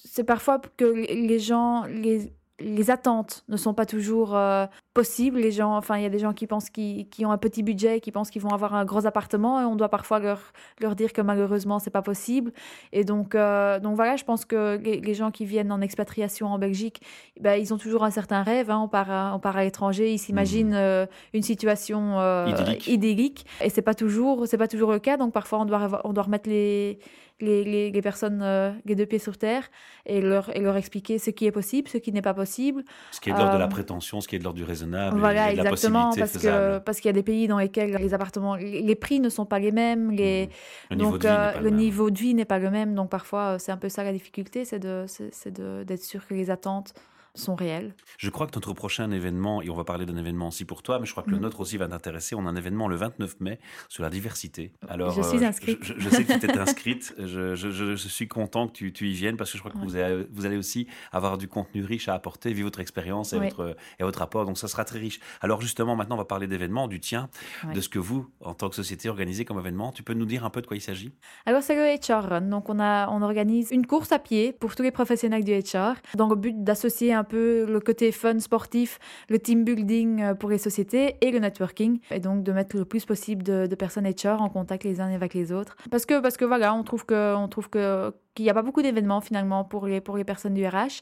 c'est, 0.06 0.24
parfois 0.24 0.62
que 0.78 0.86
les 0.86 1.40
gens, 1.40 1.84
les, 1.90 2.31
les 2.60 2.92
attentes 2.92 3.44
ne 3.50 3.58
sont 3.58 3.74
pas 3.74 3.86
toujours 3.88 4.36
euh, 4.36 4.66
possibles. 4.94 5.40
Les 5.40 5.52
gens, 5.52 5.75
enfin, 5.75 5.98
il 5.98 6.04
y 6.04 6.06
a 6.06 6.10
des 6.10 6.20
gens 6.20 6.34
qui 6.34 6.46
pensent 6.46 6.70
qu'ils, 6.70 7.10
qui 7.10 7.25
ont 7.25 7.31
un 7.31 7.38
petit 7.40 7.64
budget, 7.64 8.00
qui 8.00 8.12
pensent 8.12 8.30
qu'ils 8.30 8.44
vont 8.44 8.54
avoir 8.54 8.75
un 8.75 8.86
gros 8.86 9.06
appartement, 9.08 9.60
et 9.60 9.66
on 9.66 9.75
doit 9.75 9.90
parfois 9.90 10.20
leur, 10.20 10.40
leur 10.80 10.96
dire 10.96 11.12
que 11.14 11.22
malheureusement 11.22 11.80
c'est 11.80 11.90
pas 11.90 12.04
possible. 12.04 12.54
Et 12.94 13.04
donc, 13.04 13.34
euh, 13.34 13.80
donc 13.80 13.96
voilà, 13.96 14.16
je 14.16 14.24
pense 14.24 14.46
que 14.46 14.78
les, 14.81 15.02
les 15.02 15.14
gens 15.16 15.31
qui 15.31 15.46
viennent 15.46 15.72
en 15.72 15.81
expatriation 15.81 16.48
en 16.48 16.60
Belgique, 16.60 17.02
ben, 17.42 17.56
ils 17.60 17.74
ont 17.74 17.78
toujours 17.80 18.04
un 18.04 18.12
certain 18.12 18.44
rêve. 18.44 18.70
hein. 18.70 18.80
On 18.80 18.88
part, 18.88 19.10
à, 19.10 19.34
on 19.36 19.40
part 19.40 19.58
à 19.58 19.64
l'étranger, 19.64 20.14
ils 20.14 20.20
s'imaginent 20.20 20.75
euh, 20.75 21.06
une 21.34 21.42
situation 21.42 22.20
Idyllique. 22.48 22.88
idyllique. 22.88 23.46
et 23.62 23.70
c'est 23.72 23.81
pas 23.81 23.96
toujours, 23.96 24.48
c'est 24.48 24.60
pas 24.60 24.68
toujours 24.68 24.92
le 24.92 25.00
cas. 25.00 25.18
Donc 25.18 25.34
parfois 25.34 25.60
on 25.60 25.66
doit, 25.66 26.02
on 26.06 26.14
doit 26.14 26.24
remettre 26.24 26.48
les 26.48 27.00
les, 27.44 27.63
les, 27.63 27.92
les 27.92 28.01
personnes 28.01 28.42
euh, 28.42 28.72
les 28.86 28.95
deux 28.95 29.06
pieds 29.06 29.19
sur 29.19 29.38
terre 29.38 29.66
et 30.06 30.19
leur, 30.22 30.45
et 30.56 30.60
leur 30.62 30.75
expliquer 30.78 31.19
ce 31.19 31.30
qui 31.31 31.45
est 31.45 31.51
possible, 31.51 31.88
ce 31.90 31.98
qui 32.00 32.12
n'est 32.12 32.22
pas 32.30 32.34
possible. 32.34 32.84
Ce 33.12 33.19
qui 33.22 33.30
est 33.30 33.34
de 33.34 33.38
l'ordre 33.38 33.54
de 33.54 33.57
la 33.60 33.66
Euh, 33.66 33.68
prétention, 33.68 34.22
ce 34.22 34.28
qui 34.28 34.36
est 34.36 34.40
de 34.40 34.44
l'ordre 34.44 34.57
du 34.57 34.63
raisonnable, 34.63 35.18
voilà, 35.19 35.51
et 35.51 35.57
de 35.57 35.63
la 35.63 35.69
exactement, 35.72 36.12
parce 36.16 36.34
que 36.34 36.40
faisable. 36.40 36.84
parce 36.86 36.98
qu'il 37.00 37.10
y 37.10 37.10
a 37.10 37.13
des 37.13 37.24
pays 37.24 37.48
dans 37.48 37.60
lesquels 37.60 37.95
les 38.06 38.13
appartements, 38.13 38.56
les 38.56 38.95
prix 38.95 39.19
ne 39.19 39.30
sont 39.30 39.45
pas 39.45 39.60
les 39.60 39.72
mêmes, 39.72 40.12
les, 40.12 40.50
Le 40.90 40.95
niveau 40.98 41.12
donc 41.18 41.25
euh, 41.25 41.60
le 41.62 41.69
niveau 41.69 42.10
de 42.12 42.18
vie 42.18 42.34
n'est 42.34 42.45
pas 42.45 42.60
le 42.60 42.69
même. 42.72 42.95
Donc 42.95 43.10
parfois 43.10 43.60
c'est 43.60 43.72
un 43.72 43.78
peu 43.78 43.89
ça 43.89 44.04
la 44.04 44.13
difficulté, 44.13 44.66
c'est 44.66 44.80
de 44.80 45.06
c'est 45.07 45.34
c'est 45.34 45.51
de- 45.51 45.84
d'être 45.84 46.04
sûr 46.04 46.25
que 46.28 46.34
les 46.34 46.50
attentes 46.50 46.94
sont 47.35 47.56
réelles. 47.56 47.95
Je 48.18 48.30
crois 48.30 48.45
que 48.47 48.51
notre 48.56 48.74
prochain 48.74 49.09
événement, 49.12 49.62
et 49.62 49.69
on 49.69 49.75
va 49.75 49.83
parler 49.83 50.06
d'un 50.06 50.18
événement 50.18 50.50
aussi 50.50 50.65
pour 50.65 50.83
toi, 50.83 51.00
mais 51.00 51.06
je 51.06 51.12
crois 51.12 51.24
que 51.24 51.31
le 51.31 51.38
Mhm. 51.38 51.44
nôtre 51.44 51.59
aussi 51.62 51.77
va 51.77 51.88
t'intéresser. 51.88 52.35
On 52.35 52.45
a 52.45 52.50
un 52.50 52.56
événement 52.56 52.88
le 52.88 52.95
29 52.95 53.39
mai 53.39 53.59
sur 53.89 54.03
la 54.03 54.09
diversité. 54.09 54.71
Alors, 54.88 55.12
Je 55.12 55.21
suis 55.24 55.44
euh, 55.44 55.47
inscrite. 55.47 55.80
Je, 55.83 55.94
je 55.97 56.09
sais 56.09 56.24
que 56.24 56.33
tu 56.33 56.39
t'es 56.39 56.57
inscrite. 56.59 57.13
Je, 57.18 57.56
je- 57.56 57.95
suis 57.95 58.27
content 58.27 58.68
que 58.68 58.74
tu, 58.74 58.94
tu 58.94 59.07
y 59.09 59.13
viennes 59.13 59.38
parce 59.38 59.51
que 59.51 59.57
je 59.57 59.63
crois 59.63 59.71
que 59.71 59.77
Ouais. 59.77 59.83
vous, 59.85 59.95
allez, 59.95 60.27
vous 60.31 60.45
allez 60.45 60.57
aussi 60.57 60.88
avoir 61.12 61.38
du 61.38 61.47
contenu 61.47 61.83
riche 61.83 62.07
à 62.07 62.13
apporter, 62.13 62.53
vu 62.53 62.62
votre 62.63 62.80
expérience 62.80 63.33
et, 63.33 63.39
votre, 63.39 63.75
et 64.00 64.03
votre 64.03 64.19
rapport. 64.19 64.45
Donc, 64.45 64.57
ça 64.57 64.68
sera 64.68 64.86
très 64.86 65.00
riche. 65.00 65.19
Alors, 65.41 65.62
justement, 65.62 65.95
maintenant, 65.95 66.15
on 66.15 66.19
va 66.19 66.25
parler 66.25 66.45
d'événements, 66.47 66.88
du 66.88 67.00
tien, 67.00 67.29
Ouais. 67.68 67.74
de 67.74 67.81
ce 67.81 67.89
que 67.89 68.00
vous, 68.00 68.27
en 68.41 68.53
tant 68.53 68.69
que 68.69 68.75
société, 68.75 69.09
organisez 69.09 69.45
comme 69.45 69.57
événement. 69.57 69.91
Tu 69.91 70.03
peux 70.03 70.13
nous 70.13 70.25
dire 70.25 70.45
un 70.45 70.50
peu 70.51 70.62
de 70.62 70.68
quoi 70.68 70.77
il 70.77 70.81
s'agit? 70.81 71.12
Alors 71.45 71.63
c'est 71.63 71.75
le 71.75 71.95
HR 71.95 72.29
Run, 72.29 72.41
donc 72.41 72.69
on, 72.69 72.79
a, 72.79 73.09
on 73.09 73.21
organise 73.21 73.71
une 73.71 73.86
course 73.88 74.12
à 74.12 74.19
pied 74.19 74.51
pour 74.53 74.75
tous 74.75 74.83
les 74.83 74.91
professionnels 74.91 75.44
du 75.44 75.51
HR, 75.53 75.95
dans 76.15 76.27
le 76.29 76.36
but 76.36 76.63
d'associer 76.63 77.13
un 77.13 77.23
peu 77.24 77.66
le 77.66 77.80
côté 77.80 78.12
fun 78.12 78.40
sportif, 78.40 79.00
le 79.30 79.40
team 79.40 79.64
building 79.64 80.22
euh, 80.22 80.34
pour 80.34 80.50
les 80.50 80.58
sociétés 80.58 81.16
et 81.22 81.31
le 81.31 81.40
networking, 81.40 82.00
et 82.12 82.20
donc 82.20 82.44
de 82.44 82.52
mettre 82.52 82.78
le 82.78 82.86
plus 82.86 83.06
possible 83.06 83.44
de, 83.44 83.68
de 83.68 83.75
personnes 83.75 84.08
HR 84.08 84.42
en 84.42 84.50
contact 84.50 84.84
les 84.84 85.02
uns 85.02 85.14
avec 85.14 85.34
les 85.34 85.52
autres. 85.52 85.75
Parce 85.92 86.06
que, 86.06 86.20
parce 86.20 86.38
que 86.38 86.46
voilà, 86.46 86.74
on 86.74 86.84
trouve 86.84 87.06
que, 87.06 87.36
on 87.36 87.48
trouve 87.48 87.70
que 87.70 88.12
qu'il 88.33 88.45
n'y 88.45 88.50
a 88.51 88.53
pas 88.53 88.62
beaucoup 88.62 88.81
d'événements 88.81 89.21
finalement 89.21 89.63
pour 89.63 89.85
les, 89.88 90.01
pour 90.01 90.18
les 90.18 90.24
personnes 90.24 90.53
du 90.53 90.65
RH. 90.65 91.01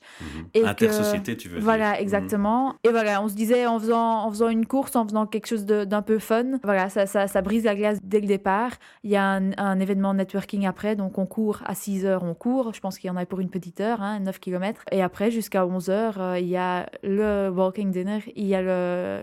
Et 0.53 0.61
que- 0.61 0.65
Intersociété, 0.67 1.37
tu 1.37 1.47
veux 1.49 1.55
dire 1.55 1.63
Voilà, 1.63 1.91
Mhm. 1.91 1.97
exactement. 1.99 2.75
Et 2.83 2.89
voilà, 2.89 3.21
on 3.21 3.27
se 3.27 3.33
disait 3.35 3.65
en 3.67 3.79
faisant, 3.79 4.23
en 4.25 4.29
faisant 4.29 4.49
une 4.49 4.65
course, 4.65 4.95
en 4.95 5.05
faisant 5.05 5.25
quelque 5.25 5.47
chose 5.47 5.65
d'un 5.65 6.01
peu 6.01 6.19
fun, 6.19 6.59
voilà, 6.63 6.89
ça, 6.89 7.05
ça, 7.05 7.27
ça 7.27 7.41
brise 7.41 7.63
la 7.63 7.75
glace 7.75 7.99
dès 8.03 8.19
le 8.19 8.27
départ. 8.27 8.71
Il 9.03 9.11
y 9.11 9.15
a 9.15 9.23
un, 9.25 9.51
un 9.57 9.79
événement 9.79 10.13
networking 10.13 10.65
après, 10.65 10.95
donc 10.95 11.17
on 11.17 11.25
court 11.25 11.61
à 11.65 11.75
6 11.75 12.05
heures, 12.05 12.23
on 12.23 12.33
court. 12.33 12.73
Je 12.73 12.79
pense 12.81 12.97
qu'il 12.99 13.07
y 13.07 13.11
en 13.11 13.17
a 13.17 13.25
pour 13.25 13.39
une 13.39 13.49
petite 13.49 13.79
heure, 13.81 14.01
hein, 14.01 14.19
9 14.19 14.39
km. 14.39 14.83
Et 14.91 15.01
après, 15.01 15.31
jusqu'à 15.31 15.65
11 15.65 15.89
heures, 15.89 16.19
euh, 16.19 16.39
il 16.39 16.47
y 16.47 16.57
a 16.57 16.87
le 17.03 17.49
walking 17.49 17.91
dinner, 17.91 18.19
il 18.35 18.45
y 18.47 18.55
a 18.55 18.61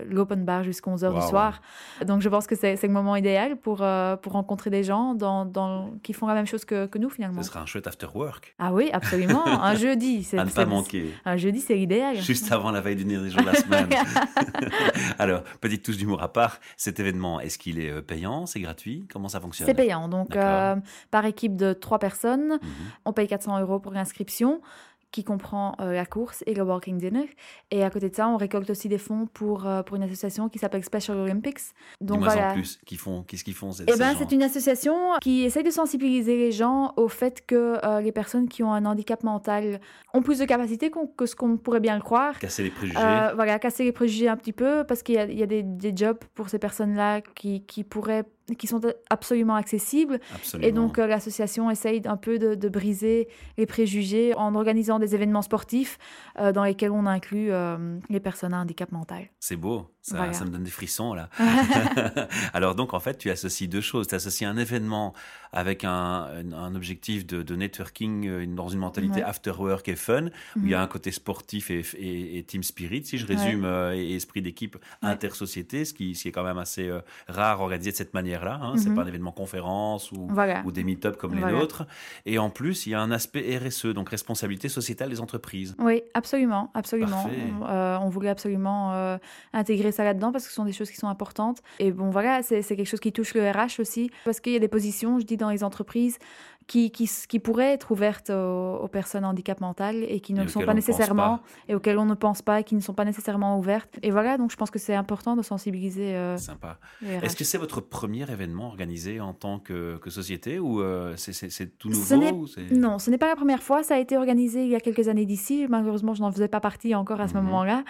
l'open 0.04 0.44
bar 0.44 0.62
jusqu'à 0.64 0.90
11 0.90 1.04
heures 1.04 1.14
Wow. 1.14 1.20
du 1.20 1.26
soir. 1.26 1.60
Donc 2.06 2.20
je 2.22 2.28
pense 2.28 2.46
que 2.46 2.54
c'est 2.54 2.76
c'est 2.76 2.86
le 2.86 2.92
moment 2.92 3.16
idéal 3.16 3.56
pour, 3.56 3.82
euh, 3.82 4.16
pour 4.16 4.32
rencontrer 4.32 4.70
des 4.70 4.82
gens 4.84 5.14
dans, 5.14 5.44
dans, 5.44 5.90
qui 6.02 6.12
font 6.12 6.26
la 6.26 6.34
même 6.34 6.46
chose 6.46 6.64
que, 6.64 6.86
que 6.86 6.98
nous 6.98 7.10
finalement. 7.10 7.42
Ce 7.42 7.48
sera 7.48 7.60
un 7.60 7.66
chouette 7.66 7.86
after 7.98 8.16
work. 8.16 8.54
Ah 8.58 8.72
oui, 8.72 8.90
absolument. 8.92 9.46
un 9.62 9.74
jeudi, 9.74 10.22
c'est 10.22 10.38
À 10.38 10.44
ne 10.44 10.50
pas 10.50 10.66
manquer. 10.66 11.12
Un 11.24 11.36
jeudi, 11.36 11.60
c'est 11.60 11.74
l'idéal. 11.74 12.16
Juste 12.16 12.50
avant 12.52 12.70
la 12.70 12.80
veille 12.80 12.96
du 12.96 13.04
dernier 13.04 13.28
jour 13.30 13.40
de 13.42 13.46
la 13.46 13.54
semaine. 13.54 13.88
Alors, 15.18 15.42
petite 15.60 15.84
touche 15.84 15.96
d'humour 15.96 16.22
à 16.22 16.32
part, 16.32 16.60
cet 16.76 17.00
événement, 17.00 17.40
est-ce 17.40 17.58
qu'il 17.58 17.80
est 17.80 17.90
euh, 17.90 18.02
payant, 18.02 18.46
c'est 18.46 18.60
gratuit? 18.60 19.06
Comment 19.12 19.28
ça 19.28 19.40
fonctionne? 19.40 19.66
C'est 19.66 19.74
payant. 19.74 20.08
Donc, 20.08 20.36
euh, 20.36 20.76
par 21.10 21.24
équipe 21.24 21.56
de 21.56 21.72
trois 21.72 21.98
personnes, 21.98 22.58
Mhm. 22.62 22.68
on 23.04 23.12
paye 23.12 23.26
400 23.28 23.60
euros 23.60 23.78
pour 23.80 23.92
l'inscription, 23.92 24.60
qui 25.10 25.24
comprend 25.24 25.74
euh, 25.80 25.92
la 25.92 26.04
course 26.04 26.44
et 26.46 26.54
le 26.54 26.62
walking 26.62 26.98
dinner. 26.98 27.28
Et 27.70 27.82
à 27.82 27.90
côté 27.90 28.10
de 28.10 28.14
ça, 28.14 28.28
on 28.28 28.36
récolte 28.36 28.68
aussi 28.70 28.88
des 28.88 28.98
fonds 28.98 29.26
pour, 29.26 29.66
euh, 29.66 29.82
pour 29.82 29.96
une 29.96 30.02
association 30.02 30.48
qui 30.48 30.58
s'appelle 30.58 30.84
Special 30.84 31.16
Olympics. 31.16 31.58
Donc 32.00 32.20
voilà. 32.20 32.50
en 32.50 32.52
plus, 32.52 32.78
font, 32.98 33.22
qu'est-ce 33.22 33.42
qu'ils 33.44 33.54
font 33.54 33.72
ces, 33.72 33.84
Eh 33.88 33.96
ben, 33.98 34.14
c'est 34.18 34.32
une 34.32 34.42
association 34.42 34.94
qui 35.22 35.44
essaye 35.44 35.62
de 35.62 35.70
sensibiliser 35.70 36.36
les 36.36 36.52
gens 36.52 36.92
au 36.96 37.08
fait 37.08 37.44
que 37.46 37.78
euh, 37.84 38.00
les 38.00 38.12
personnes 38.12 38.48
qui 38.48 38.62
ont 38.62 38.72
un 38.72 38.84
handicap 38.84 39.22
mental 39.22 39.80
ont 40.12 40.20
plus 40.22 40.38
de 40.38 40.44
capacités 40.44 40.90
qu'on- 40.90 41.06
que 41.06 41.26
ce 41.26 41.34
qu'on 41.34 41.56
pourrait 41.56 41.80
bien 41.80 41.94
le 41.96 42.02
croire. 42.02 42.38
Casser 42.38 42.64
les 42.64 42.70
préjugés. 42.70 42.98
Voilà, 43.34 43.58
casser 43.58 43.84
les 43.84 43.92
préjugés 43.92 44.28
un 44.28 44.36
petit 44.36 44.52
peu 44.52 44.84
parce 44.86 45.02
qu'il 45.02 45.14
y 45.14 45.18
a, 45.18 45.24
il 45.24 45.38
y 45.38 45.42
a 45.42 45.46
des, 45.46 45.62
des 45.62 45.92
jobs 45.96 46.18
pour 46.34 46.48
ces 46.48 46.58
personnes-là 46.58 47.20
qui, 47.22 47.62
qui 47.64 47.82
pourraient 47.84 48.24
qui 48.56 48.66
sont 48.66 48.80
absolument 49.10 49.54
accessibles 49.54 50.20
Absolument. 50.34 50.68
et 50.68 50.72
donc, 50.72 50.98
euh, 50.98 51.06
l'association 51.06 51.70
essaye 51.70 52.02
un 52.06 52.16
peu 52.16 52.38
de, 52.38 52.54
de 52.54 52.68
briser 52.68 53.28
les 53.56 53.66
préjugés 53.66 54.34
en 54.34 54.54
organisant 54.54 54.98
des 54.98 55.14
événements 55.14 55.42
sportifs 55.42 55.98
euh, 56.38 56.52
dans 56.52 56.64
lesquels 56.64 56.90
on 56.90 57.06
inclut 57.06 57.50
euh, 57.50 57.98
les 58.08 58.20
personnes 58.20 58.54
à 58.54 58.60
handicap 58.60 58.92
mental. 58.92 59.28
C'est 59.40 59.56
beau, 59.56 59.86
ça, 60.08 60.16
Voilà. 60.16 60.32
ça 60.32 60.44
me 60.44 60.50
donne 60.50 60.64
des 60.64 60.70
frissons 60.70 61.14
là. 61.14 61.28
Alors 62.52 62.74
donc 62.74 62.94
en 62.94 63.00
fait 63.00 63.18
tu 63.18 63.30
associes 63.30 63.68
deux 63.68 63.80
choses. 63.80 64.06
Tu 64.08 64.14
associes 64.14 64.44
un 64.46 64.56
événement 64.56 65.14
avec 65.52 65.82
un, 65.84 66.26
objectif 66.74 67.26
de, 67.26 67.42
de 67.42 67.56
networking 67.56 68.26
euh, 68.28 68.46
dans 68.46 68.68
une 68.68 68.80
mentalité 68.80 69.20
Ouais. 69.20 69.22
after 69.22 69.52
work 69.58 69.88
et 69.88 69.96
fun, 69.96 70.26
où 70.56 70.60
il 70.64 70.68
y 70.70 70.74
a 70.74 70.78
Mhm. 70.78 70.84
un 70.84 70.86
côté 70.88 71.10
sportif 71.10 71.70
et, 71.70 71.80
et- 71.98 72.38
et 72.38 72.42
team 72.44 72.62
spirit, 72.62 73.04
si 73.06 73.16
je 73.16 73.26
Ouais. 73.26 73.34
résume, 73.34 73.64
euh, 73.64 73.94
et 73.96 74.14
esprit 74.14 74.42
d'équipe 74.42 74.76
intersociété, 75.02 75.84
ce 75.86 75.94
qui, 75.94 76.14
ce 76.14 76.22
qui 76.22 76.28
est 76.28 76.32
quand 76.32 76.44
même 76.44 76.58
assez 76.58 76.88
euh, 76.88 77.00
rare 77.28 77.60
organisé 77.62 77.90
de 77.92 77.96
cette 77.96 78.12
manière-là. 78.14 78.58
Hein. 78.62 78.74
C'est 78.76 78.90
Mhm. 78.90 78.94
pas 78.96 79.02
un 79.02 79.06
événement 79.06 79.32
conférence 79.32 80.12
ou, 80.12 80.26
Voilà. 80.30 80.62
ou 80.66 80.72
des 80.72 80.84
meet-up 80.84 81.16
comme 81.16 81.34
les 81.34 81.40
nôtres. 81.40 81.86
Et 82.26 82.38
en 82.38 82.50
plus, 82.50 82.86
il 82.86 82.90
y 82.90 82.94
a 82.94 83.00
un 83.00 83.10
aspect 83.10 83.56
RSE, 83.58 83.86
donc 83.94 84.10
responsabilité 84.10 84.68
sociétale 84.68 85.08
des 85.08 85.20
entreprises. 85.20 85.74
Oui, 85.78 86.02
absolument, 86.14 86.70
absolument. 86.74 87.24
On, 87.62 87.66
euh, 87.66 87.98
on 88.00 88.08
voulait 88.10 88.28
absolument 88.28 89.18
intégrer 89.52 89.92
ça 89.98 90.04
là-dedans 90.04 90.32
parce 90.32 90.44
que 90.44 90.50
ce 90.50 90.54
sont 90.56 90.64
des 90.64 90.72
choses 90.72 90.90
qui 90.90 90.96
sont 90.96 91.08
importantes. 91.08 91.58
Et 91.80 91.90
bon, 91.92 92.10
voilà, 92.10 92.42
c'est 92.42 92.62
quelque 92.62 92.84
chose 92.86 93.00
qui 93.00 93.12
touche 93.12 93.34
le 93.34 93.42
RH 93.50 93.80
aussi 93.80 94.10
parce 94.24 94.40
qu'il 94.40 94.52
y 94.52 94.56
a 94.56 94.60
des 94.60 94.68
positions, 94.68 95.18
je 95.18 95.24
dis, 95.26 95.36
dans 95.36 95.50
les 95.50 95.62
entreprises 95.64 96.18
qui, 96.66 96.90
qui, 96.90 97.38
pourraient 97.38 97.72
être 97.72 97.90
ouvertes 97.92 98.28
aux, 98.28 98.76
aux 98.82 98.88
personnes 98.88 99.24
à 99.24 99.28
handicap 99.30 99.58
mental 99.62 100.04
et 100.06 100.20
qui 100.20 100.34
ne 100.34 100.40
Et 100.42 100.44
le 100.44 100.50
sont 100.50 100.60
pas 100.60 100.74
nécessairement 100.74 101.38
pas. 101.38 101.42
et 101.66 101.74
auxquelles 101.74 101.96
on 101.98 102.04
ne 102.04 102.12
pense 102.14 102.42
pas 102.42 102.60
et 102.60 102.64
qui 102.64 102.74
ne 102.74 102.80
sont 102.82 102.92
pas 102.92 103.06
nécessairement 103.06 103.58
ouvertes. 103.58 103.98
Et 104.02 104.10
voilà, 104.10 104.36
donc 104.36 104.50
je 104.52 104.56
pense 104.56 104.70
que 104.70 104.78
c'est 104.78 104.94
important 104.94 105.34
de 105.34 105.40
sensibiliser 105.42 106.14
euh, 106.14 106.36
Sympa. 106.36 106.78
Est-ce 107.02 107.36
que 107.36 107.44
c'est 107.44 107.56
votre 107.56 107.80
premier 107.80 108.30
événement 108.30 108.66
organisé 108.66 109.18
en 109.18 109.32
tant 109.32 109.58
que, 109.58 109.96
que 109.96 110.10
société 110.10 110.58
ou 110.58 110.82
euh, 110.82 111.14
c'est- 111.16 111.78
tout 111.78 111.88
nouveau 111.88 112.16
ou 112.42 112.46
Non, 112.72 112.98
ce 112.98 113.10
n'est 113.10 113.18
pas 113.18 113.28
la 113.28 113.36
première 113.36 113.62
fois. 113.62 113.82
Ça 113.82 113.94
a 113.94 113.98
été 113.98 114.18
organisé 114.18 114.62
il 114.62 114.68
y 114.68 114.76
a 114.76 114.80
quelques 114.80 115.08
années 115.08 115.24
d'ici. 115.24 115.66
Malheureusement, 115.70 116.12
je 116.12 116.20
n'en 116.20 116.30
faisais 116.30 116.48
pas 116.48 116.60
partie 116.60 116.94
encore 116.94 117.20
à 117.22 117.28
ce 117.28 117.34
Mhm. 117.38 117.44
moment-là. 117.44 117.82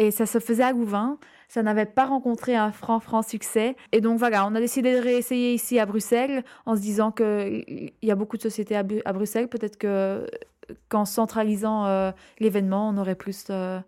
Et 0.00 0.10
ça 0.10 0.26
se 0.26 0.40
faisait 0.40 0.64
à 0.64 0.72
Louvain. 0.72 1.18
Ça 1.54 1.62
n'avait 1.62 1.86
pas 1.86 2.06
rencontré 2.06 2.56
un 2.56 2.72
franc, 2.72 2.98
franc 2.98 3.22
succès. 3.22 3.76
Et 3.92 4.00
donc 4.00 4.18
voilà, 4.18 4.44
on 4.44 4.56
a 4.56 4.60
décidé 4.60 4.96
de 4.96 5.00
réessayer 5.00 5.54
ici 5.54 5.78
à 5.78 5.86
Bruxelles 5.86 6.42
en 6.66 6.74
se 6.74 6.80
disant 6.80 7.12
qu'il 7.12 7.92
y 8.02 8.10
a 8.10 8.14
beaucoup 8.16 8.36
de 8.36 8.42
sociétés 8.42 8.74
à, 8.74 8.82
Bruxelles. 9.12 9.46
Peut-être 9.46 9.78
que 9.78 10.26
qu'en 10.88 11.04
centralisant 11.04 11.86
euh, 11.86 12.10
l'événement, 12.40 12.88
on 12.88 12.96
aurait 12.96 13.14
plus, 13.14 13.46
euh, 13.50 13.78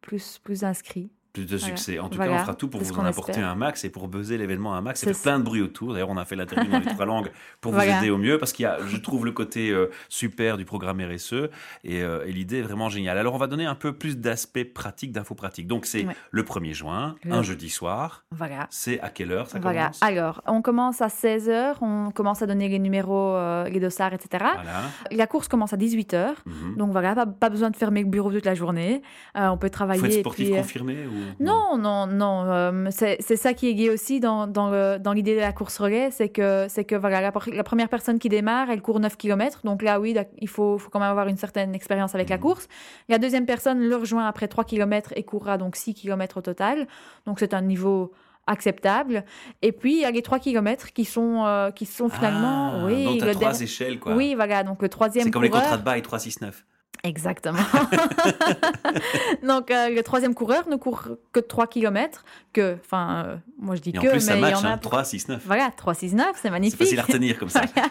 plus, 0.00 0.38
plus 0.38 0.60
d'inscrits. 0.60 1.10
Plus 1.32 1.44
de 1.46 1.56
Voilà. 1.56 1.64
succès. 1.76 1.98
En 1.98 2.08
tout 2.08 2.16
Voilà, 2.16 2.32
cas, 2.32 2.38
on 2.38 2.42
fera 2.42 2.54
tout 2.54 2.68
pour 2.68 2.80
vous 2.80 2.98
en 2.98 3.04
apporter 3.04 3.32
espère. 3.32 3.48
un 3.48 3.54
max 3.54 3.84
et 3.84 3.90
pour 3.90 4.08
buzzer 4.08 4.36
l'événement 4.38 4.74
un 4.74 4.80
max 4.80 5.02
et 5.02 5.06
faire 5.12 5.22
plein 5.22 5.38
de 5.38 5.44
bruit 5.44 5.62
autour. 5.62 5.92
D'ailleurs, 5.92 6.10
on 6.10 6.16
a 6.16 6.24
fait 6.24 6.36
l'interview 6.36 6.70
dans 6.70 6.78
les 6.80 6.86
trois 6.86 7.06
langues 7.06 7.30
pour 7.60 7.72
vous 7.72 7.78
Voilà. 7.78 7.98
aider 7.98 8.10
au 8.10 8.18
mieux 8.18 8.38
parce 8.38 8.52
qu'il 8.52 8.64
y 8.64 8.66
a, 8.66 8.78
je 8.86 8.96
trouve, 8.96 9.24
le 9.24 9.32
côté 9.32 9.70
euh, 9.70 9.90
super 10.08 10.56
du 10.56 10.64
programme 10.64 11.00
RSE 11.00 11.48
et, 11.84 12.02
euh, 12.02 12.24
et 12.26 12.32
l'idée 12.32 12.58
est 12.58 12.62
vraiment 12.62 12.88
géniale. 12.88 13.18
Alors, 13.18 13.34
on 13.34 13.38
va 13.38 13.46
donner 13.46 13.66
un 13.66 13.74
peu 13.74 13.92
plus 13.92 14.16
d'aspects 14.18 14.64
pratiques, 14.74 15.12
d'infos 15.12 15.34
pratiques. 15.34 15.66
Donc, 15.66 15.86
c'est 15.86 16.04
Ouais. 16.06 16.16
le 16.30 16.42
1er 16.42 16.72
juin, 16.74 17.14
Le- 17.24 17.32
un 17.32 17.42
jeudi 17.42 17.70
soir. 17.70 18.24
Voilà. 18.30 18.66
C'est 18.70 19.00
à 19.00 19.08
quelle 19.10 19.32
heure 19.32 19.48
ça 19.48 19.58
Voilà. 19.60 19.82
commence? 19.82 20.02
Alors, 20.02 20.42
on 20.46 20.62
commence 20.62 21.00
à 21.00 21.08
16h, 21.08 21.76
on 21.82 22.10
commence 22.10 22.42
à 22.42 22.46
donner 22.46 22.68
les 22.68 22.78
numéros, 22.78 23.34
euh, 23.36 23.64
les 23.68 23.80
dossards, 23.80 24.14
etc. 24.14 24.28
Voilà. 24.54 24.82
La 25.10 25.26
course 25.26 25.48
commence 25.48 25.72
à 25.72 25.76
18h. 25.76 26.34
Mhm. 26.46 26.76
Donc 26.76 26.90
voilà, 26.92 27.14
pas, 27.14 27.26
pas 27.26 27.50
besoin 27.50 27.70
de 27.70 27.76
fermer 27.76 28.02
le 28.02 28.08
bureau 28.08 28.30
toute 28.32 28.44
la 28.46 28.54
journée. 28.54 29.02
On 29.34 29.56
peut 29.56 29.70
travailler. 29.70 30.00
Faut 30.00 30.06
être 30.06 30.16
et 30.16 30.20
sportif 30.20 30.48
puis, 30.48 30.56
confirmé 30.56 31.06
ou 31.06 31.19
Non, 31.40 31.76
non, 31.78 32.06
non. 32.06 32.44
euh, 32.50 32.88
c'est 32.90 33.20
ça 33.36 33.54
qui 33.54 33.68
est 33.68 33.74
gay 33.74 33.90
aussi 33.90 34.20
dans, 34.20 34.46
dans 34.46 35.12
l'idée 35.12 35.34
de 35.34 35.40
la 35.40 35.52
course 35.52 35.78
relais, 35.78 36.10
c'est 36.10 36.28
que, 36.28 36.66
que 36.82 36.94
voilà, 36.94 37.20
la, 37.20 37.32
la 37.52 37.64
première 37.64 37.88
personne 37.88 38.18
qui 38.18 38.28
démarre, 38.28 38.70
elle 38.70 38.82
court 38.82 39.00
9 39.00 39.16
km. 39.16 39.60
Donc 39.64 39.82
là, 39.82 40.00
oui, 40.00 40.16
il 40.38 40.48
faut, 40.48 40.78
faut 40.78 40.90
quand 40.90 41.00
même 41.00 41.10
avoir 41.10 41.28
une 41.28 41.36
certaine 41.36 41.74
expérience 41.74 42.14
avec 42.14 42.28
la 42.28 42.36
Mhm. 42.36 42.42
course. 42.42 42.68
La 43.08 43.18
deuxième 43.18 43.46
personne 43.46 43.80
le 43.80 43.96
rejoint 43.96 44.26
après 44.26 44.48
3 44.48 44.64
km 44.64 45.12
et 45.16 45.22
courra 45.22 45.58
donc 45.58 45.76
6 45.76 45.94
km 45.94 46.38
au 46.38 46.40
total. 46.42 46.86
Donc 47.26 47.38
c'est 47.40 47.54
un 47.54 47.62
niveau 47.62 48.12
acceptable. 48.46 49.24
Et 49.62 49.70
puis, 49.72 49.94
il 49.96 50.00
y 50.00 50.04
a 50.04 50.10
les 50.10 50.22
3 50.22 50.38
km 50.40 50.92
qui 50.92 51.04
sont, 51.04 51.44
euh, 51.46 51.70
qui 51.70 51.86
sont 51.86 52.08
finalement... 52.08 52.72
Ah, 52.74 52.84
oui, 52.86 53.04
donc, 53.04 53.22
le 53.22 53.34
trois 53.34 53.60
échelles, 53.60 54.00
quoi. 54.00 54.14
oui, 54.16 54.34
voilà, 54.34 54.64
donc 54.64 54.82
le 54.82 54.88
troisième 54.88 55.24
C'est 55.26 55.30
comme 55.30 55.42
les 55.42 55.50
coureur... 55.50 55.62
contrats 55.64 55.78
de 55.78 55.84
bail 55.84 56.02
369. 56.02 56.64
Exactement. 57.02 57.58
Donc, 59.42 59.70
euh, 59.70 59.88
le 59.88 60.02
troisième 60.02 60.34
coureur 60.34 60.68
ne 60.68 60.76
court 60.76 61.08
que 61.32 61.40
3 61.40 61.66
km, 61.66 62.24
que, 62.52 62.76
enfin, 62.84 63.24
euh, 63.26 63.36
moi 63.58 63.74
je 63.76 63.80
dis 63.80 63.90
Et 63.94 63.98
en 63.98 64.02
que, 64.02 64.08
plus, 64.10 64.20
ça 64.20 64.34
mais 64.34 64.40
il 64.40 64.48
y 64.48 64.50
match, 64.52 64.62
en 64.62 64.66
a... 64.66 64.72
hein, 64.72 64.78
3, 64.78 65.04
6, 65.04 65.28
9. 65.28 65.42
Voilà, 65.46 65.70
3, 65.74 65.94
6, 65.94 66.14
9, 66.14 66.26
c'est 66.34 66.42
C'est 66.42 66.50
magnifique. 66.50 66.78
facile 66.78 66.98
à 66.98 67.02
retenir 67.02 67.38
comme 67.38 67.48
ça. 67.48 67.62
Voilà. 67.74 67.88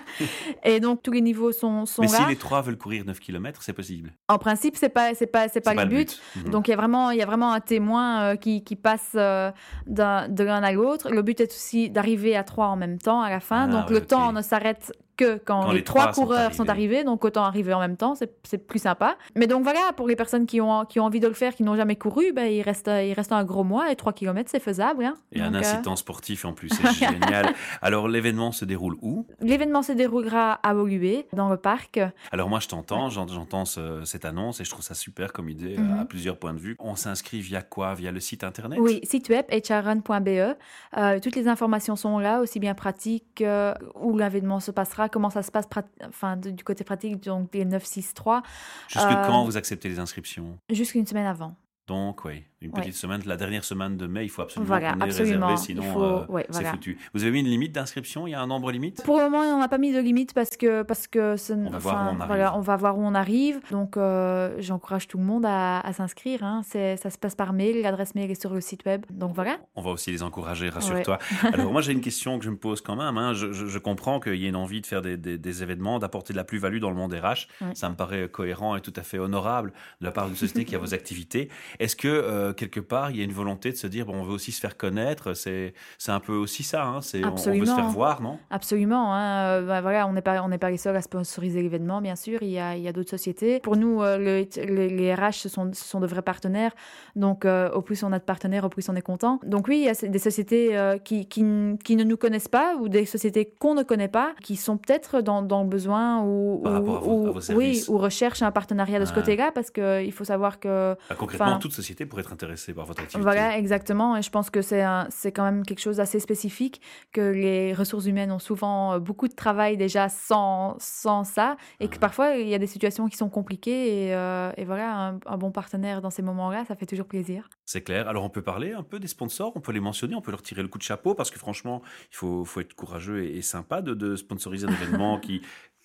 Et 0.63 0.79
donc, 0.79 1.01
tous 1.01 1.11
les 1.11 1.21
niveaux 1.21 1.51
sont, 1.51 1.85
sont 1.85 2.01
Mais 2.03 2.07
là. 2.09 2.17
si 2.19 2.25
les 2.27 2.35
trois 2.35 2.61
veulent 2.61 2.77
courir 2.77 3.03
9 3.05 3.19
km, 3.19 3.61
c'est 3.63 3.73
possible. 3.73 4.13
En 4.27 4.37
principe, 4.37 4.75
c'est 4.77 4.89
pas, 4.89 5.13
c'est 5.15 5.27
pas, 5.27 5.47
c'est 5.49 5.61
pas, 5.61 5.71
C'est 5.73 5.85
le 5.85 5.89
but. 5.89 6.19
Mhm. 6.35 6.49
Donc, 6.51 6.67
il 6.67 6.71
y 6.71 6.73
a 6.73 6.77
vraiment, 6.77 7.11
il 7.11 7.17
y 7.17 7.21
a 7.23 7.25
vraiment 7.25 7.51
un 7.53 7.61
témoin 7.61 8.21
euh, 8.21 8.35
qui, 8.35 8.63
qui 8.63 8.75
passe 8.75 9.11
euh, 9.15 9.51
d'un- 9.87 10.27
de 10.29 10.43
l'un 10.43 10.61
à 10.61 10.71
l'autre. 10.71 11.09
Le 11.09 11.21
but 11.23 11.39
est 11.41 11.51
aussi 11.51 11.89
d'arriver 11.89 12.35
à 12.35 12.43
trois 12.43 12.67
en 12.67 12.75
même 12.75 12.99
temps 12.99 13.21
à 13.21 13.29
la 13.31 13.39
fin. 13.39 13.63
Ah, 13.63 13.67
donc, 13.67 13.87
ouais, 13.87 13.93
le 13.95 14.01
ok. 14.01 14.07
temps 14.07 14.33
ne 14.33 14.41
s'arrête 14.41 14.91
que 15.19 15.37
quand, 15.45 15.63
Quand 15.63 15.71
les, 15.71 15.79
les 15.79 15.83
trois 15.83 16.13
sont 16.13 16.21
coureurs 16.23 16.53
sont 16.53 16.69
arrivés. 16.69 17.03
Donc, 17.03 17.25
autant 17.25 17.43
arriver 17.43 17.73
en 17.73 17.79
même 17.79 17.97
temps, 17.97 18.15
c'est 18.15 18.67
plus 18.67 18.79
sympa. 18.79 19.17
Mais 19.35 19.47
donc, 19.47 19.63
voilà, 19.63 19.81
pour 19.97 20.07
les 20.07 20.15
personnes 20.15 20.45
qui 20.45 20.61
ont, 20.61 20.85
qui 20.85 20.99
ont 20.99 21.03
envie 21.05 21.19
de 21.19 21.27
le 21.27 21.33
faire, 21.33 21.53
qui 21.55 21.63
n'ont 21.63 21.75
jamais 21.75 21.95
couru, 21.95 22.31
ben, 22.33 22.45
il, 22.45 22.61
reste, 22.61 22.87
il 22.89 23.13
reste 23.13 23.31
un 23.31 23.43
gros 23.43 23.63
mois 23.63 23.91
et 23.91 23.95
3 23.95 24.13
km, 24.13 24.49
c'est 24.51 24.59
faisable. 24.59 25.03
hein. 25.05 25.15
Et 25.33 25.41
un 25.41 25.53
euh, 25.53 25.59
incitant 25.59 25.95
sportif 25.95 26.45
en 26.45 26.53
plus, 26.53 26.69
c'est 26.73 26.87
génial. 26.93 27.53
Alors 27.81 28.07
l'événement 28.07 28.51
se 28.51 28.65
déroule 28.65 28.95
où? 29.01 29.25
L'événement 29.41 29.81
se 29.83 29.91
déroulera 29.91 30.53
à 30.53 30.73
Volué, 30.73 31.27
dans 31.33 31.49
le 31.49 31.57
parc. 31.57 31.99
Alors 32.31 32.47
moi 32.49 32.59
je 32.59 32.67
t'entends, 32.67 33.09
j'en- 33.09 33.27
j'entends 33.27 33.65
ce- 33.65 34.03
cette 34.05 34.25
annonce 34.25 34.61
et 34.61 34.63
je 34.63 34.69
trouve 34.69 34.83
ça 34.83 34.93
super 34.93 35.33
comme 35.33 35.49
idée 35.49 35.75
euh, 35.77 35.81
Mhm. 35.81 35.99
à 35.99 36.05
plusieurs 36.05 36.37
points 36.37 36.53
de 36.53 36.59
vue. 36.59 36.75
On 36.79 36.95
s'inscrit 36.95 37.41
via 37.41 37.61
quoi? 37.61 37.93
Via 37.95 38.11
le 38.11 38.19
site 38.19 38.43
internet? 38.43 38.79
Oui, 38.81 39.01
site 39.03 39.29
web 39.29 39.45
hrrun.be. 39.51 40.55
Euh, 40.97 41.19
toutes 41.19 41.35
les 41.35 41.47
informations 41.47 41.95
sont 41.95 42.19
là, 42.19 42.39
aussi 42.39 42.59
bien 42.59 42.73
pratiques, 42.73 43.41
euh, 43.41 43.73
où 43.99 44.17
l'événement 44.17 44.59
se 44.59 44.71
passera, 44.71 45.08
comment 45.09 45.29
ça 45.29 45.43
se 45.43 45.51
passe 45.51 45.67
prat- 45.67 45.83
enfin, 46.07 46.37
de- 46.37 46.51
du 46.51 46.63
côté 46.63 46.83
pratique, 46.83 47.21
donc 47.23 47.53
les 47.53 47.65
963, 47.65 48.43
Jusque 48.87 49.05
euh, 49.05 49.27
quand 49.27 49.43
vous 49.45 49.57
acceptez 49.57 49.89
les 49.89 49.99
inscriptions? 49.99 50.57
Jusqu'une 50.69 51.05
semaine 51.05 51.25
avant. 51.25 51.55
Donc 51.87 52.23
oui, 52.25 52.43
une 52.61 52.71
Ouais. 52.71 52.81
petite 52.81 52.95
semaine, 52.95 53.21
la 53.25 53.37
dernière 53.37 53.63
semaine 53.63 53.95
de 53.95 54.05
mai, 54.05 54.25
il 54.25 54.29
faut 54.29 54.41
absolument 54.41 54.67
Voilà, 54.67 54.93
qu'on 54.93 54.99
ait 54.99 55.03
absolument. 55.03 55.47
réservé, 55.47 55.53
Il 55.53 55.65
sinon 55.81 55.93
faut- 55.93 56.03
euh, 56.03 56.25
ouais, 56.27 56.45
c'est 56.49 56.53
voilà. 56.55 56.71
foutu. 56.71 56.97
Vous 57.13 57.23
avez 57.23 57.31
mis 57.31 57.39
une 57.39 57.47
limite 57.47 57.71
d'inscription? 57.71 58.27
Il 58.27 58.31
y 58.31 58.33
a 58.33 58.41
un 58.41 58.47
nombre 58.47 58.71
limite? 58.71 59.01
Pour 59.03 59.17
le 59.17 59.23
moment, 59.29 59.39
on 59.39 59.59
n'a 59.59 59.67
pas 59.69 59.77
mis 59.77 59.93
de 59.93 59.99
limite 59.99 60.33
parce 60.33 60.57
que, 60.57 60.83
parce 60.83 61.07
que 61.07 61.37
ce- 61.37 61.53
On 61.53 61.69
va 61.69 61.77
voir 61.77 61.95
où 61.95 62.15
on 62.15 62.19
arrive. 62.19 62.27
voilà, 62.27 62.57
on 62.57 62.61
va 62.61 62.75
voir 62.75 62.97
où 62.97 63.01
on 63.03 63.15
arrive. 63.15 63.59
Donc, 63.71 63.95
euh, 63.97 64.55
j'encourage 64.59 65.07
tout 65.07 65.17
le 65.17 65.23
monde 65.23 65.45
à, 65.45 65.79
à 65.79 65.93
s'inscrire. 65.93 66.43
hein. 66.43 66.61
C'est- 66.65 66.97
Ça 66.97 67.09
se 67.09 67.17
passe 67.17 67.35
par 67.35 67.53
mail, 67.53 67.81
l'adresse 67.81 68.13
mail 68.15 68.29
est 68.31 68.39
sur 68.41 68.53
le 68.53 68.59
site 68.61 68.83
web. 68.85 69.05
Donc 69.09 69.33
voilà. 69.35 69.57
On 69.75 69.81
va 69.81 69.91
aussi 69.91 70.11
les 70.11 70.21
encourager, 70.23 70.69
rassure-toi. 70.69 71.17
Alors 71.53 71.71
moi 71.71 71.81
j'ai 71.81 71.93
une 71.93 72.01
question 72.01 72.37
que 72.39 72.45
je 72.45 72.49
me 72.49 72.57
pose 72.57 72.81
quand 72.81 72.95
même. 72.95 73.17
hein. 73.17 73.33
Je, 73.33 73.53
je- 73.53 73.67
je 73.67 73.79
comprends 73.79 74.19
qu'il 74.19 74.35
y 74.35 74.45
ait 74.45 74.49
une 74.49 74.55
envie 74.57 74.81
de 74.81 74.85
faire 74.85 75.01
des, 75.01 75.15
des- 75.17 75.37
des 75.37 75.63
événements, 75.63 75.97
d'apporter 75.99 76.33
de 76.33 76.37
la 76.37 76.43
plus-value 76.43 76.79
dans 76.79 76.89
le 76.89 76.95
monde 76.97 77.13
RH. 77.13 77.47
Ça 77.73 77.89
me 77.89 77.95
paraît 77.95 78.27
cohérent 78.29 78.75
et 78.75 78.81
tout 78.81 78.93
à 78.97 79.01
fait 79.03 79.17
honorable 79.19 79.71
de 80.01 80.05
la 80.05 80.11
part 80.11 80.27
d'une 80.27 80.35
société 80.35 80.65
qui 80.65 80.75
a 80.75 80.79
vos 80.79 80.93
activités. 80.93 81.49
Est-ce 81.79 81.95
que 81.95 82.07
euh, 82.09 82.48
quelque 82.53 82.79
part 82.79 83.11
il 83.11 83.17
y 83.17 83.21
a 83.21 83.23
une 83.23 83.31
volonté 83.31 83.71
de 83.71 83.77
se 83.77 83.87
dire 83.87 84.05
bon 84.05 84.15
on 84.15 84.23
veut 84.23 84.33
aussi 84.33 84.51
se 84.51 84.59
faire 84.59 84.77
connaître 84.77 85.33
C'est 85.33 85.73
un 86.07 86.19
peu 86.19 86.33
aussi 86.33 86.63
ça. 86.63 86.83
Hein. 86.85 87.01
C'est 87.01 87.23
on- 87.23 87.29
on, 87.29 87.31
veut 87.59 87.65
se 87.65 87.75
faire 87.75 87.87
voir, 87.89 88.21
non? 88.21 88.37
Absolument. 88.49 89.13
hein. 89.13 89.59
Euh, 89.59 89.61
bah, 89.65 89.81
voilà, 89.81 90.07
on 90.07 90.13
n'est 90.13 90.21
pas, 90.21 90.41
on 90.43 90.57
pas 90.57 90.69
les 90.69 90.77
seuls 90.77 90.95
à 90.95 91.01
sponsoriser 91.01 91.61
l'événement, 91.61 92.01
bien 92.01 92.15
sûr. 92.15 92.39
Il 92.41 92.49
y 92.49 92.59
a, 92.59 92.69
a 92.71 92.91
d'autres 92.91 93.09
sociétés. 93.09 93.59
Pour 93.59 93.75
nous, 93.77 94.01
euh, 94.01 94.17
le- 94.17 94.47
les, 94.65 94.89
les 94.89 95.13
RH, 95.15 95.33
ce 95.33 95.49
sont, 95.49 95.71
ce 95.73 95.83
sont 95.83 95.99
de 95.99 96.07
vrais 96.07 96.21
partenaires. 96.21 96.71
Donc, 97.15 97.45
euh, 97.45 97.69
au 97.71 97.81
plus 97.81 98.03
on 98.03 98.11
a 98.11 98.19
de 98.19 98.23
partenaires, 98.23 98.63
au 98.65 98.69
plus 98.69 98.87
on 98.89 98.95
est 98.95 99.01
content. 99.01 99.39
Donc 99.45 99.67
oui, 99.67 99.79
il 99.79 99.85
y 99.85 99.89
a 99.89 100.09
des 100.09 100.19
sociétés 100.19 100.77
euh, 100.77 100.97
qui, 100.97 101.27
qui, 101.27 101.43
qui 101.83 101.95
ne 101.95 102.03
nous 102.03 102.17
connaissent 102.17 102.47
pas 102.47 102.75
ou 102.79 102.89
des 102.89 103.05
sociétés 103.05 103.45
qu'on 103.59 103.73
ne 103.75 103.83
connaît 103.83 104.07
pas, 104.07 104.33
qui 104.41 104.55
sont 104.55 104.77
peut-être 104.77 105.21
dans, 105.21 105.41
dans 105.41 105.63
le 105.63 105.69
besoin 105.69 106.21
ou, 106.23 106.61
Par 106.63 106.81
ou- 106.83 106.85
vos- 107.33 107.53
oui, 107.53 107.83
ou 107.87 107.97
recherchent 107.97 108.41
un 108.41 108.51
partenariat 108.51 108.99
de 108.99 109.05
ce 109.05 109.13
côté-là, 109.13 109.51
parce 109.53 109.71
qu'il 109.71 110.11
faut 110.13 110.23
savoir 110.25 110.59
que 110.59 110.95
Bah, 111.09 111.15
Concrètement, 111.17 111.57
toute 111.59 111.73
société 111.73 112.05
pourrait 112.05 112.21
être 112.21 112.31
par 112.75 112.85
votre 112.85 113.01
activité. 113.01 113.21
voilà, 113.21 113.57
exactement. 113.57 114.17
Et 114.17 114.21
je 114.21 114.29
pense 114.29 114.49
que 114.49 114.61
c'est 114.61 114.83
c'est 115.09 115.31
quand 115.31 115.43
même 115.43 115.63
quelque 115.65 115.79
chose 115.79 115.97
d'assez 115.97 116.19
spécifique, 116.19 116.81
que 117.11 117.21
les 117.21 117.73
ressources 117.73 118.05
humaines 118.05 118.31
ont 118.31 118.39
souvent 118.39 118.93
euh, 118.93 118.99
beaucoup 118.99 119.27
de 119.27 119.33
travail 119.35 119.77
déjà 119.77 120.09
sans, 120.09 120.75
sans 120.79 121.23
ça, 121.23 121.57
et 121.79 121.87
que 121.87 121.95
Ah. 121.95 121.99
parfois 121.99 122.35
il 122.35 122.47
y 122.47 122.53
a 122.55 122.59
des 122.59 122.67
situations 122.67 123.07
qui 123.07 123.17
sont 123.17 123.29
compliquées. 123.29 124.07
Et, 124.07 124.15
euh, 124.15 124.51
et 124.57 124.65
voilà, 124.65 124.95
un, 125.09 125.19
un 125.25 125.37
bon 125.37 125.51
partenaire 125.51 126.01
dans 126.01 126.09
ces 126.09 126.21
moments-là, 126.21 126.65
ça 126.65 126.75
fait 126.75 126.85
toujours 126.85 127.07
plaisir. 127.07 127.49
C'est 127.65 127.81
clair. 127.81 128.07
Alors 128.07 128.23
on 128.23 128.29
peut 128.29 128.41
parler 128.41 128.73
un 128.73 128.83
peu 128.83 128.99
des 128.99 129.07
sponsors, 129.07 129.51
on 129.55 129.61
peut 129.61 129.71
les 129.71 129.79
mentionner, 129.79 130.15
on 130.15 130.21
peut 130.21 130.31
leur 130.31 130.41
tirer 130.41 130.61
le 130.61 130.67
coup 130.67 130.77
de 130.77 130.83
chapeau 130.83 131.13
parce 131.15 131.31
que 131.31 131.39
franchement, 131.39 131.81
il 132.11 132.15
faut, 132.15 132.45
faut 132.45 132.61
être 132.61 132.73
courageux 132.73 133.23
et, 133.23 133.37
et 133.37 133.41
sympa 133.41 133.81
de, 133.81 133.93
de 133.93 134.15
sponsoriser 134.15 134.67
un 134.67 134.71
événement 134.71 135.19
qui, 135.25 135.41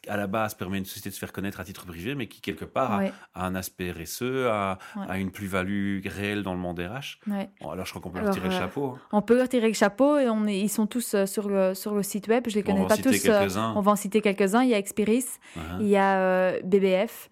à 0.09 0.17
la 0.17 0.27
base, 0.27 0.55
permet 0.55 0.77
à 0.77 0.79
une 0.79 0.85
société 0.85 1.09
de 1.11 1.15
se 1.15 1.19
faire 1.19 1.33
connaître 1.33 1.61
à 1.61 1.65
titre 1.65 1.87
privé, 1.87 2.15
mais 2.15 2.27
qui 2.27 2.41
quelque 2.41 2.65
part 2.65 2.93
a, 2.93 2.99
Ouais, 2.99 3.13
a 3.35 3.47
un 3.47 3.55
aspect 3.55 3.91
RSE, 3.93 4.23
a, 4.49 4.79
Ouais. 4.97 5.07
a 5.09 5.19
une 5.19 5.31
plus-value 5.31 6.01
réelle 6.07 6.43
dans 6.43 6.55
le 6.55 6.61
monde 6.61 6.79
RH. 6.81 7.19
ouais. 7.31 7.49
Bon, 7.61 7.71
alors 7.71 7.87
je 7.87 7.91
crois 7.91 8.03
qu'on 8.03 8.11
peut 8.11 8.21
leur 8.21 8.31
tirer 8.35 8.49
le 8.49 8.55
euh, 8.55 8.59
chapeau. 8.59 8.87
hein. 8.97 9.01
On 9.13 9.23
peut 9.23 9.37
leur 9.37 9.49
tirer 9.49 9.69
le 9.69 9.75
chapeau 9.75 10.19
et 10.19 10.29
on 10.29 10.47
est, 10.47 10.59
ils 10.59 10.69
sont 10.69 10.87
tous 10.87 11.15
euh, 11.15 11.27
sur 11.27 11.49
le, 11.49 11.75
sur 11.75 11.95
le 11.95 12.03
site 12.03 12.29
web. 12.29 12.45
Je 12.49 12.55
les 12.55 12.63
connais 12.63 12.87
pas 12.87 12.97
tous. 12.97 13.27
euh, 13.29 13.49
on 13.77 13.81
va 13.81 13.93
en 13.93 13.97
citer 13.97 14.21
quelques-uns. 14.21 14.63
Il 14.63 14.71
y 14.71 14.75
a 14.75 14.79
Experis, 14.79 15.25
Hein, 15.57 15.79
il 15.81 15.87
y 15.89 15.97
a 15.97 16.19
euh, 16.19 16.61
BBF. 16.65 17.29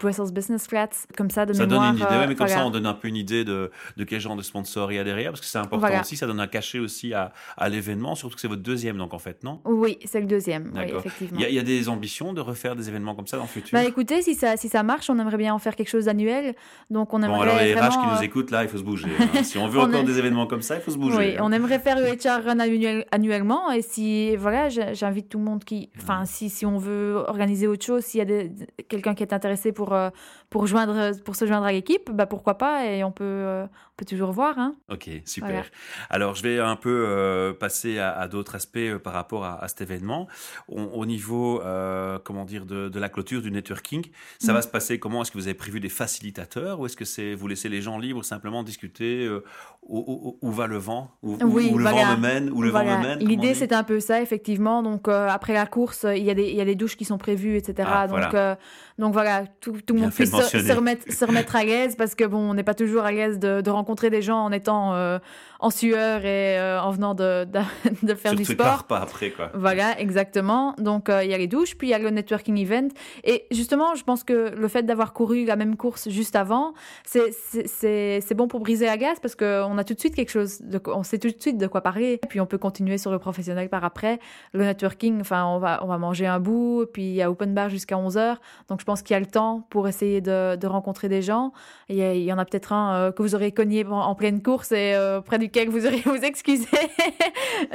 Brussels 0.00 0.32
Business 0.32 0.66
Flats, 0.66 0.88
comme 1.16 1.30
ça 1.30 1.46
de 1.46 1.52
Ça 1.52 1.66
donne 1.66 1.78
mémoire. 1.80 1.90
une 1.92 1.96
idée, 1.98 2.06
euh, 2.10 2.20
ouais, 2.20 2.26
mais 2.26 2.34
comme 2.34 2.48
ça 2.48 2.64
on 2.66 2.70
donne 2.70 2.86
un 2.86 2.94
peu 2.94 3.08
une 3.08 3.16
idée 3.16 3.44
de, 3.44 3.70
de 3.96 4.04
quel 4.04 4.20
genre 4.20 4.36
de 4.36 4.42
sponsor 4.42 4.92
il 4.92 4.96
y 4.96 4.98
a 4.98 5.04
derrière, 5.04 5.30
parce 5.30 5.40
que 5.40 5.46
c'est 5.46 5.58
important 5.58 5.78
Voilà. 5.86 6.00
aussi, 6.00 6.16
ça 6.16 6.26
donne 6.26 6.40
un 6.40 6.46
cachet 6.46 6.78
aussi 6.78 7.14
à, 7.14 7.32
à 7.56 7.68
l'événement, 7.68 8.14
surtout 8.14 8.34
que 8.34 8.40
c'est 8.40 8.48
votre 8.48 8.62
deuxième, 8.62 8.96
donc 8.96 9.14
en 9.14 9.18
fait, 9.18 9.42
non? 9.44 9.60
Oui, 9.64 9.98
c'est 10.04 10.20
le 10.20 10.26
deuxième. 10.26 10.72
Oui, 10.74 10.82
effectivement. 10.96 11.38
il 11.38 11.42
y, 11.42 11.46
a, 11.46 11.48
il 11.48 11.54
y 11.54 11.58
a 11.58 11.62
des 11.62 11.88
ambitions 11.88 12.32
de 12.32 12.40
refaire 12.40 12.76
des 12.76 12.88
événements 12.88 13.14
comme 13.14 13.26
ça 13.26 13.36
dans 13.36 13.44
le 13.44 13.48
futur? 13.48 13.78
Bah 13.78 13.84
écoutez, 13.84 14.22
si 14.22 14.34
ça, 14.34 14.56
si 14.56 14.68
ça 14.68 14.82
marche, 14.82 15.10
on 15.10 15.18
aimerait 15.18 15.36
bien 15.36 15.54
en 15.54 15.58
faire 15.58 15.76
quelque 15.76 15.88
chose 15.90 16.06
d'annuel. 16.06 16.54
Donc 16.90 17.12
on 17.14 17.22
aimerait 17.22 17.36
Bon, 17.36 17.42
alors 17.42 17.58
les 17.58 17.74
RH 17.74 17.78
vraiment, 17.78 17.90
qui 18.02 18.08
nous 18.14 18.18
euh, 18.18 18.22
écoutent, 18.22 18.50
là, 18.50 18.62
il 18.62 18.68
faut 18.68 18.78
se 18.78 18.82
bouger. 18.82 19.08
hein. 19.20 19.42
Si 19.42 19.58
on 19.58 19.68
veut 19.68 19.80
encore 19.80 20.04
des 20.04 20.18
événements 20.18 20.46
comme 20.46 20.62
ça, 20.62 20.76
il 20.76 20.80
faut 20.80 20.90
se 20.90 20.98
bouger. 20.98 21.16
Oui, 21.16 21.34
hein. 21.36 21.40
on 21.42 21.52
aimerait 21.52 21.78
faire 21.78 21.96
le 21.98 22.06
HR 22.06 22.44
Run 22.46 22.58
annuel- 22.60 23.04
annuellement. 23.12 23.70
Et 23.70 23.82
si, 23.82 24.34
voilà, 24.36 24.68
j'invite 24.68 25.28
tout 25.28 25.38
le 25.38 25.44
monde 25.44 25.64
qui. 25.64 25.90
Enfin, 25.98 26.24
si, 26.24 26.48
si 26.48 26.64
on 26.64 26.78
veut 26.78 27.16
organiser 27.26 27.66
autre 27.66 27.84
chose, 27.84 28.02
s'il 28.04 28.18
y 28.18 28.32
a 28.32 28.42
quelqu'un 28.88 29.14
qui 29.14 29.22
est 29.22 29.32
intéressé 29.32 29.59
pour, 29.72 29.92
euh, 29.92 30.10
pour, 30.50 30.66
joindre, 30.66 31.12
pour 31.24 31.36
se 31.36 31.46
joindre 31.46 31.66
à 31.66 31.72
l'équipe, 31.72 32.10
bah 32.10 32.26
pourquoi 32.26 32.56
pas 32.58 32.86
Et 32.86 33.04
on 33.04 33.12
peut, 33.12 33.24
euh, 33.24 33.64
on 33.64 33.96
peut 33.96 34.04
toujours 34.04 34.32
voir. 34.32 34.58
Hein. 34.58 34.74
Ok, 34.90 35.08
super. 35.24 35.48
Voilà. 35.50 35.64
Alors, 36.10 36.34
je 36.34 36.42
vais 36.42 36.58
un 36.58 36.76
peu 36.76 37.04
euh, 37.06 37.52
passer 37.52 37.98
à, 37.98 38.10
à 38.18 38.26
d'autres 38.28 38.54
aspects 38.54 38.96
par 39.02 39.12
rapport 39.12 39.44
à, 39.44 39.62
à 39.62 39.68
cet 39.68 39.80
événement. 39.82 40.26
On- 40.68 40.84
au 40.86 41.06
niveau, 41.06 41.60
euh, 41.62 42.18
comment 42.24 42.44
dire, 42.44 42.64
de, 42.66 42.88
de 42.88 42.98
la 42.98 43.08
clôture 43.08 43.42
du 43.42 43.50
networking, 43.50 44.06
ça 44.38 44.52
Mhm. 44.52 44.56
va 44.56 44.62
se 44.62 44.68
passer 44.68 44.98
comment? 44.98 45.22
Est-ce 45.22 45.30
que 45.30 45.38
vous 45.38 45.46
avez 45.46 45.54
prévu 45.54 45.78
des 45.80 45.88
facilitateurs 45.88 46.80
ou 46.80 46.86
est-ce 46.86 46.96
que 46.96 47.04
c'est 47.04 47.34
vous 47.34 47.46
laissez 47.48 47.68
les 47.68 47.80
gens 47.82 47.98
libres 47.98 48.24
simplement 48.24 48.62
discuter 48.62 49.24
euh, 49.26 49.44
où, 49.82 49.98
où- 50.42 50.48
où 50.48 50.50
va 50.52 50.66
le 50.66 50.76
vent? 50.78 51.10
Où, 51.22 51.36
Oui, 51.42 51.70
où 51.72 51.78
le 51.78 51.84
voilà. 51.84 52.04
vent 52.06 52.16
me 52.16 52.20
mène 52.20 52.50
Où 52.50 52.62
le 52.62 52.70
Voilà. 52.70 52.94
vent 52.96 52.98
me 53.02 53.06
mène 53.06 53.18
L'idée, 53.20 53.54
c'est 53.54 53.72
un 53.72 53.84
peu 53.84 54.00
ça, 54.00 54.20
effectivement. 54.22 54.82
Donc, 54.82 55.08
après 55.08 55.52
la 55.52 55.66
course, 55.66 56.06
il 56.16 56.22
y, 56.24 56.30
a 56.30 56.34
des, 56.34 56.48
il 56.48 56.56
y 56.56 56.60
a 56.60 56.64
des 56.64 56.74
douches 56.74 56.96
qui 56.96 57.04
sont 57.04 57.18
prévues, 57.18 57.56
etc. 57.56 57.88
Ah, 57.92 58.06
donc, 58.06 58.18
voilà. 58.18 58.34
euh, 58.52 58.54
donc, 58.98 59.12
voilà, 59.12 59.44
tout, 59.60 59.76
tout 59.84 59.94
le 59.94 60.00
monde 60.00 60.12
puisse 60.12 60.30
se, 60.30 60.58
se, 60.58 60.72
remettre, 60.72 61.12
se 61.12 61.24
remettre 61.24 61.56
à 61.56 61.64
l'aise 61.64 61.96
parce 61.96 62.14
que 62.14 62.24
bon, 62.24 62.50
on 62.50 62.54
n'est 62.54 62.62
pas 62.62 62.74
toujours 62.74 63.04
à 63.04 63.12
l'aise 63.12 63.38
de, 63.38 63.60
de, 63.60 63.70
rencontrer 63.70 64.10
des 64.10 64.22
gens 64.22 64.44
en 64.44 64.52
étant 64.52 64.94
euh, 64.94 65.18
en 65.60 65.70
sueur 65.70 66.24
et 66.24 66.58
euh, 66.58 66.80
en 66.80 66.90
venant 66.90 67.14
de, 67.14 67.44
de, 67.44 67.60
de 68.06 68.14
faire 68.14 68.34
du 68.34 68.44
sport. 68.44 68.84
pas 68.84 68.98
après, 68.98 69.30
quoi. 69.30 69.50
Voilà, 69.54 69.98
exactement. 70.00 70.74
Donc, 70.78 71.08
euh, 71.08 71.22
il 71.22 71.30
y 71.30 71.34
a 71.34 71.38
les 71.38 71.46
douches, 71.46 71.76
puis 71.76 71.88
il 71.88 71.90
y 71.90 71.94
a 71.94 71.98
le 71.98 72.10
networking 72.10 72.56
event. 72.56 72.88
Et 73.24 73.46
justement, 73.50 73.94
je 73.94 74.04
pense 74.04 74.24
que 74.24 74.54
le 74.56 74.68
fait 74.68 74.82
d'avoir 74.82 75.12
couru 75.12 75.44
la 75.44 75.56
même 75.56 75.76
course 75.76 76.08
juste 76.08 76.36
avant, 76.36 76.74
c'est 77.04 78.34
bon 78.34 78.48
pour 78.48 78.60
briser 78.60 78.86
la 78.86 78.96
glace 78.96 79.20
parce 79.20 79.34
qu'on 79.34 79.78
a 79.78 79.84
tout 79.84 79.94
de 79.94 80.00
suite 80.00 80.14
quelque 80.14 80.30
chose, 80.30 80.60
de, 80.62 80.80
on 80.86 81.02
sait 81.02 81.18
tout 81.18 81.28
de 81.28 81.40
suite 81.40 81.58
de 81.58 81.66
quoi 81.66 81.82
parler. 81.82 82.18
Et 82.22 82.26
puis, 82.26 82.40
on 82.40 82.46
peut 82.46 82.58
continuer 82.58 82.98
sur 82.98 83.10
le 83.10 83.18
professionnel 83.18 83.68
par 83.68 83.84
après. 83.84 84.18
Le 84.52 84.64
networking, 84.64 85.20
enfin, 85.20 85.44
on 85.46 85.58
va, 85.58 85.80
on 85.82 85.86
va 85.86 85.98
manger 85.98 86.26
un 86.26 86.40
bout, 86.40 86.86
puis 86.92 87.02
il 87.02 87.14
y 87.14 87.22
a 87.22 87.30
open 87.30 87.54
bar 87.54 87.68
jusqu'à 87.68 87.96
11h. 87.96 88.36
Donc, 88.68 88.80
je 88.80 88.84
pense 88.84 89.02
qu'il 89.02 89.14
y 89.14 89.16
a 89.16 89.20
le 89.20 89.26
temps 89.30 89.66
pour 89.70 89.88
essayer 89.88 90.20
de, 90.20 90.56
de 90.56 90.66
rencontrer 90.66 91.08
des 91.08 91.22
gens. 91.22 91.52
Il 91.88 91.96
y, 91.96 92.32
en 92.32 92.38
a 92.38 92.44
peut-être 92.44 92.72
un 92.72 92.94
euh, 92.94 93.12
que 93.12 93.22
vous 93.22 93.34
aurez 93.34 93.52
cogné 93.52 93.84
en, 93.86 93.92
en 93.92 94.14
pleine 94.14 94.42
course 94.42 94.72
et 94.72 94.94
euh, 94.94 95.20
près 95.20 95.38
duquel 95.38 95.68
vous 95.68 95.86
aurez 95.86 96.00
vous 96.04 96.14
excuser. 96.16 96.66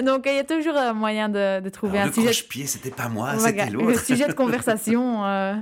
Donc, 0.04 0.24
il 0.26 0.36
y 0.36 0.40
a 0.40 0.44
toujours 0.44 0.76
un 0.76 0.94
moyen 0.94 1.30
de, 1.30 1.62
de 1.62 1.70
trouver 1.70 2.00
Alors, 2.00 2.14
un 2.18 2.22
le 2.22 2.28
sujet. 2.34 2.48
pied 2.48 2.66
c'était 2.66 2.92
pas 2.92 3.08
moi, 3.10 3.38
c'était 3.38 3.70
Le 3.70 3.80
l'autre. 3.80 4.04
sujet 4.04 4.28
de 4.28 4.34
conversation 4.34 5.24
euh, 5.36 5.56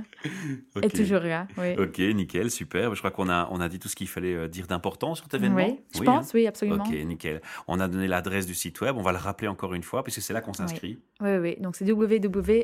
est 0.82 0.94
toujours 0.94 1.20
là. 1.20 1.46
Oui, 1.58 1.74
Ok, 1.78 1.98
nickel, 1.98 2.50
super. 2.50 2.94
Je 2.94 3.00
crois 3.00 3.10
qu'on 3.10 3.28
a, 3.28 3.48
on 3.50 3.60
a 3.60 3.68
dit 3.68 3.78
tout 3.78 3.88
ce 3.88 3.96
qu'il 3.96 4.08
fallait 4.08 4.34
euh, 4.34 4.48
dire 4.48 4.66
d'important 4.66 5.14
sur 5.14 5.24
cet 5.26 5.34
événement. 5.34 5.56
Oui, 5.66 5.80
je 5.94 6.00
hein 6.00 6.04
pense, 6.04 6.32
oui, 6.34 6.46
absolument. 6.46 6.84
Ok, 6.84 6.92
nickel. 7.04 7.40
On 7.68 7.78
a 7.80 7.88
donné 7.88 8.06
l'adresse 8.06 8.46
du 8.46 8.54
site 8.54 8.80
web. 8.80 8.96
On 8.96 9.02
va 9.02 9.12
le 9.12 9.18
rappeler 9.18 9.48
encore 9.48 9.74
une 9.74 9.82
fois, 9.82 10.02
puisque 10.02 10.22
c'est 10.22 10.32
là 10.32 10.40
qu'on 10.40 10.52
s'inscrit. 10.54 10.98
Oui, 11.20 11.30
oui, 11.32 11.38
oui. 11.38 11.56
Donc, 11.60 11.76
c'est 11.76 11.84
www.hrrun.be. 11.90 12.62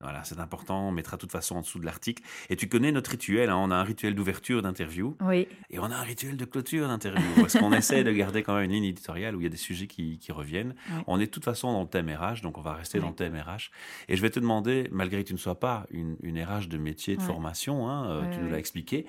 Voilà, 0.00 0.24
c'est 0.24 0.40
important. 0.40 0.88
On 0.88 0.92
mettra 0.92 1.16
de 1.16 1.20
toute 1.20 1.32
façon 1.32 1.45
en 1.54 1.60
dessous 1.60 1.78
de 1.78 1.84
l'article. 1.86 2.22
Et 2.50 2.56
tu 2.56 2.68
connais 2.68 2.92
notre 2.92 3.10
rituel. 3.12 3.50
hein. 3.50 3.56
On 3.56 3.70
a 3.70 3.76
un 3.76 3.82
rituel 3.82 4.14
d'ouverture 4.14 4.62
d'interview 4.62 5.16
Oui, 5.20 5.46
et 5.70 5.78
on 5.78 5.84
a 5.84 5.94
un 5.96 6.02
rituel 6.02 6.36
de 6.36 6.44
clôture 6.44 6.88
d'interview. 6.88 7.22
Parce 7.36 7.56
qu'on 7.58 7.72
essaie 7.72 8.04
de 8.04 8.12
garder 8.12 8.42
quand 8.42 8.54
même 8.54 8.64
une 8.64 8.72
ligne 8.72 8.84
éditoriale 8.84 9.36
où 9.36 9.40
il 9.40 9.44
y 9.44 9.46
a 9.46 9.50
des 9.50 9.56
sujets 9.56 9.86
qui, 9.86 10.18
qui 10.18 10.32
reviennent. 10.32 10.74
On 11.06 11.18
est 11.20 11.26
de 11.26 11.30
toute 11.30 11.44
façon 11.44 11.72
dans 11.72 11.82
le 11.82 11.88
thème 11.88 12.08
RH, 12.10 12.42
donc 12.42 12.58
on 12.58 12.62
va 12.62 12.74
rester 12.74 12.98
dans 13.00 13.08
le 13.08 13.14
thème 13.14 13.36
RH. 13.36 13.70
Et 14.08 14.16
je 14.16 14.22
vais 14.22 14.30
te 14.30 14.40
demander, 14.40 14.88
malgré 14.92 15.22
que 15.22 15.28
tu 15.28 15.34
ne 15.34 15.38
sois 15.38 15.58
pas 15.60 15.86
une, 15.90 16.16
une 16.22 16.42
RH 16.42 16.68
de 16.68 16.78
métier, 16.78 17.16
de 17.16 17.22
formation, 17.22 17.88
hein, 17.88 18.10
euh, 18.10 18.30
tu 18.32 18.40
nous 18.40 18.48
l'as 18.50 18.58
expliqué, 18.58 19.06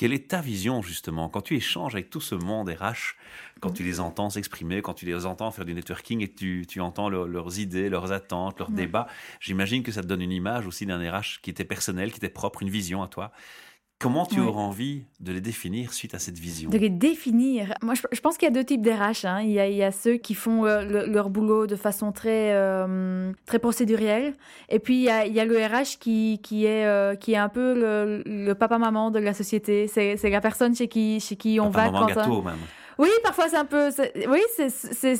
quelle 0.00 0.14
est 0.14 0.28
ta 0.28 0.40
vision 0.40 0.80
justement 0.80 1.28
quand 1.28 1.42
tu 1.42 1.56
échanges 1.56 1.94
avec 1.94 2.08
tout 2.08 2.22
ce 2.22 2.34
monde 2.34 2.70
RH, 2.70 3.16
quand 3.60 3.70
tu 3.70 3.82
les 3.82 4.00
entends 4.00 4.30
s'exprimer, 4.30 4.80
quand 4.80 4.94
tu 4.94 5.04
les 5.04 5.26
entends 5.26 5.50
faire 5.50 5.66
du 5.66 5.74
networking 5.74 6.22
et 6.22 6.32
tu, 6.32 6.64
tu 6.66 6.80
entends 6.80 7.10
leur- 7.10 7.26
leurs 7.26 7.58
idées, 7.58 7.90
leurs 7.90 8.10
attentes, 8.10 8.58
leurs 8.60 8.70
débats, 8.70 9.08
j'imagine 9.40 9.82
que 9.82 9.92
ça 9.92 10.00
te 10.00 10.06
donne 10.06 10.22
une 10.22 10.32
image 10.32 10.66
aussi 10.66 10.86
d'un 10.86 10.98
RH 10.98 11.42
qui 11.42 11.50
était 11.50 11.66
personnel, 11.66 12.12
qui 12.12 12.16
était 12.16 12.30
propre, 12.30 12.62
une 12.62 12.70
vision 12.70 13.02
à 13.02 13.08
toi. 13.08 13.30
Comment 14.00 14.24
tu 14.24 14.40
auras 14.40 14.62
envie 14.62 15.02
de 15.20 15.30
les 15.30 15.42
définir 15.42 15.92
suite 15.92 16.14
à 16.14 16.18
cette 16.18 16.38
vision 16.38 16.70
de 16.70 16.78
les 16.78 16.88
définir. 16.88 17.74
Moi, 17.82 17.92
je, 17.94 18.00
je 18.10 18.20
pense 18.20 18.38
qu'il 18.38 18.46
y 18.48 18.50
a 18.50 18.54
deux 18.54 18.64
types 18.64 18.80
d'RH. 18.80 19.26
Hein. 19.26 19.42
Il, 19.42 19.50
y 19.50 19.60
a, 19.60 19.68
il 19.68 19.76
y 19.76 19.82
a 19.82 19.92
ceux 19.92 20.16
qui 20.16 20.32
font 20.34 20.64
euh, 20.64 20.82
le- 20.82 21.04
leur 21.06 21.28
boulot 21.28 21.66
de 21.66 21.76
façon 21.76 22.10
très, 22.10 22.52
euh, 22.54 23.30
très 23.44 23.58
procédurielle. 23.58 24.32
Et 24.70 24.78
puis, 24.78 24.96
il 24.96 25.02
y 25.02 25.10
a, 25.10 25.26
il 25.26 25.34
y 25.34 25.38
a 25.40 25.44
le 25.44 25.54
RH 25.58 25.98
qui, 26.00 26.40
qui, 26.42 26.64
est, 26.64 26.86
euh, 26.86 27.14
qui 27.14 27.34
est 27.34 27.36
un 27.36 27.50
peu 27.50 27.74
le, 27.74 28.22
le 28.24 28.54
papa-maman 28.54 29.10
de 29.10 29.18
la 29.18 29.34
société. 29.34 29.86
C'est 29.86 30.16
la 30.30 30.40
personne 30.40 30.74
chez 30.74 30.88
qui, 30.88 31.20
chez 31.20 31.36
qui 31.36 31.60
on 31.60 31.70
Papa, 31.70 31.84
va 31.86 31.90
maman, 31.92 32.06
quand... 32.06 32.14
gâteau 32.14 32.42
même. 32.42 32.56
Oui, 32.98 33.08
parfois 33.22 33.48
c'est 33.48 33.56
un 33.56 33.64
peu. 33.66 33.90
Oui, 34.28 34.40
c'est. 34.56 35.16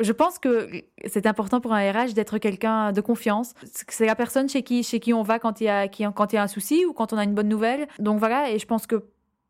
Je 0.00 0.12
pense 0.12 0.38
que 0.38 0.68
c'est 1.06 1.26
important 1.26 1.60
pour 1.60 1.72
un 1.72 1.90
RH 1.90 2.12
d'être 2.14 2.38
quelqu'un 2.38 2.92
de 2.92 3.00
confiance. 3.00 3.54
C'est 3.88 4.06
la 4.06 4.14
personne 4.14 4.48
chez 4.48 4.62
qui, 4.62 4.82
chez 4.82 5.00
qui 5.00 5.14
on 5.14 5.22
va 5.22 5.38
quand 5.38 5.60
il, 5.60 5.64
y 5.64 5.68
a, 5.68 5.88
qui- 5.88 6.04
quand 6.14 6.32
il 6.32 6.36
y 6.36 6.38
a 6.38 6.42
un 6.42 6.48
souci 6.48 6.84
ou 6.84 6.92
quand 6.92 7.12
on 7.12 7.18
a 7.18 7.24
une 7.24 7.34
bonne 7.34 7.48
nouvelle. 7.48 7.86
Donc 7.98 8.18
voilà, 8.18 8.50
et 8.50 8.58
je 8.58 8.66
pense 8.66 8.86
que 8.86 9.04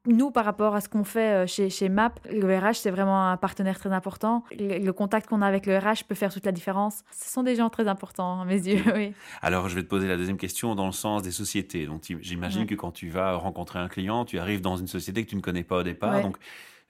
nous, 0.08 0.30
par 0.30 0.44
rapport 0.44 0.76
à 0.76 0.80
ce 0.80 0.88
qu'on 0.88 1.02
fait 1.02 1.32
euh, 1.32 1.46
chez, 1.48 1.68
chez 1.68 1.88
MAP, 1.88 2.20
le 2.30 2.56
RH, 2.56 2.74
c'est 2.74 2.92
vraiment 2.92 3.28
un 3.28 3.36
partenaire 3.36 3.76
très 3.76 3.90
important. 3.92 4.44
Le, 4.56 4.78
le 4.78 4.92
contact 4.92 5.28
qu'on 5.28 5.42
a 5.42 5.46
avec 5.48 5.66
le 5.66 5.76
RH 5.76 6.04
peut 6.06 6.14
faire 6.14 6.32
toute 6.32 6.46
la 6.46 6.52
différence. 6.52 7.02
Ce 7.10 7.28
sont 7.28 7.42
des 7.42 7.56
gens 7.56 7.70
très 7.70 7.88
importants, 7.88 8.40
à 8.40 8.44
mes 8.44 8.54
yeux, 8.68 8.84
oui. 8.94 9.14
Alors, 9.42 9.68
je 9.68 9.74
vais 9.74 9.82
te 9.82 9.88
poser 9.88 10.06
la 10.06 10.16
deuxième 10.16 10.36
question 10.36 10.76
dans 10.76 10.86
le 10.86 10.92
sens 10.92 11.22
des 11.22 11.32
sociétés. 11.32 11.86
Donc, 11.86 12.02
j'imagine 12.20 12.60
Ouais. 12.60 12.66
que 12.68 12.76
quand 12.76 12.92
tu 12.92 13.08
vas 13.08 13.34
rencontrer 13.34 13.80
un 13.80 13.88
client, 13.88 14.24
tu 14.24 14.38
arrives 14.38 14.60
dans 14.60 14.76
une 14.76 14.86
société 14.86 15.24
que 15.24 15.30
tu 15.30 15.34
ne 15.34 15.40
connais 15.40 15.64
pas 15.64 15.78
au 15.78 15.82
départ. 15.82 16.14
Ouais. 16.14 16.22
Donc, 16.22 16.36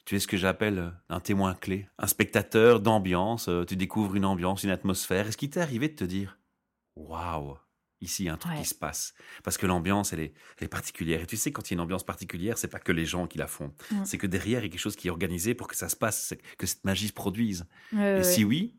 tu 0.06 0.16
es 0.16 0.18
ce 0.18 0.26
que 0.26 0.36
j'appelle 0.38 0.78
euh, 0.78 0.90
un 1.10 1.20
témoin 1.20 1.54
clé, 1.54 1.88
un 1.98 2.06
spectateur 2.06 2.80
d'ambiance. 2.80 3.48
euh, 3.48 3.64
Tu 3.64 3.76
découvres 3.76 4.14
une 4.16 4.24
ambiance, 4.24 4.64
une 4.64 4.70
atmosphère. 4.70 5.26
Est-ce 5.28 5.36
qu'il 5.36 5.50
t'est 5.50 5.60
arrivé 5.60 5.88
de 5.88 5.94
te 5.96 6.04
dire, 6.04 6.38
waouh, 6.96 7.56
ici, 8.00 8.22
il 8.22 8.26
y 8.26 8.28
a 8.28 8.32
un 8.34 8.36
truc 8.36 8.52
Ouais. 8.54 8.60
qui 8.62 8.68
se 8.68 8.74
passe? 8.74 9.14
Parce 9.44 9.58
que 9.58 9.66
l'ambiance, 9.66 10.12
elle 10.12 10.20
est, 10.20 10.32
elle 10.58 10.64
est 10.64 10.68
particulière. 10.68 11.20
Et 11.22 11.26
tu 11.26 11.36
sais, 11.36 11.50
quand 11.52 11.68
il 11.68 11.72
y 11.72 11.74
a 11.74 11.76
une 11.76 11.80
ambiance 11.80 12.04
particulière, 12.04 12.56
c'est 12.56 12.68
pas 12.68 12.78
que 12.78 12.92
les 12.92 13.04
gens 13.04 13.26
qui 13.26 13.36
la 13.38 13.46
font. 13.46 13.72
Mm. 13.90 14.04
C'est 14.04 14.16
que 14.18 14.26
derrière, 14.26 14.60
il 14.60 14.64
y 14.64 14.66
a 14.66 14.70
quelque 14.70 14.80
chose 14.80 14.96
qui 14.96 15.08
est 15.08 15.10
organisé 15.10 15.54
pour 15.54 15.66
que 15.68 15.76
ça 15.76 15.88
se 15.88 15.96
passe, 15.96 16.34
que 16.56 16.66
cette 16.66 16.84
magie 16.84 17.08
se 17.08 17.12
produise. 17.12 17.66
Et 17.92 17.96
ouais. 17.96 18.22
si 18.22 18.44
oui, 18.44 18.76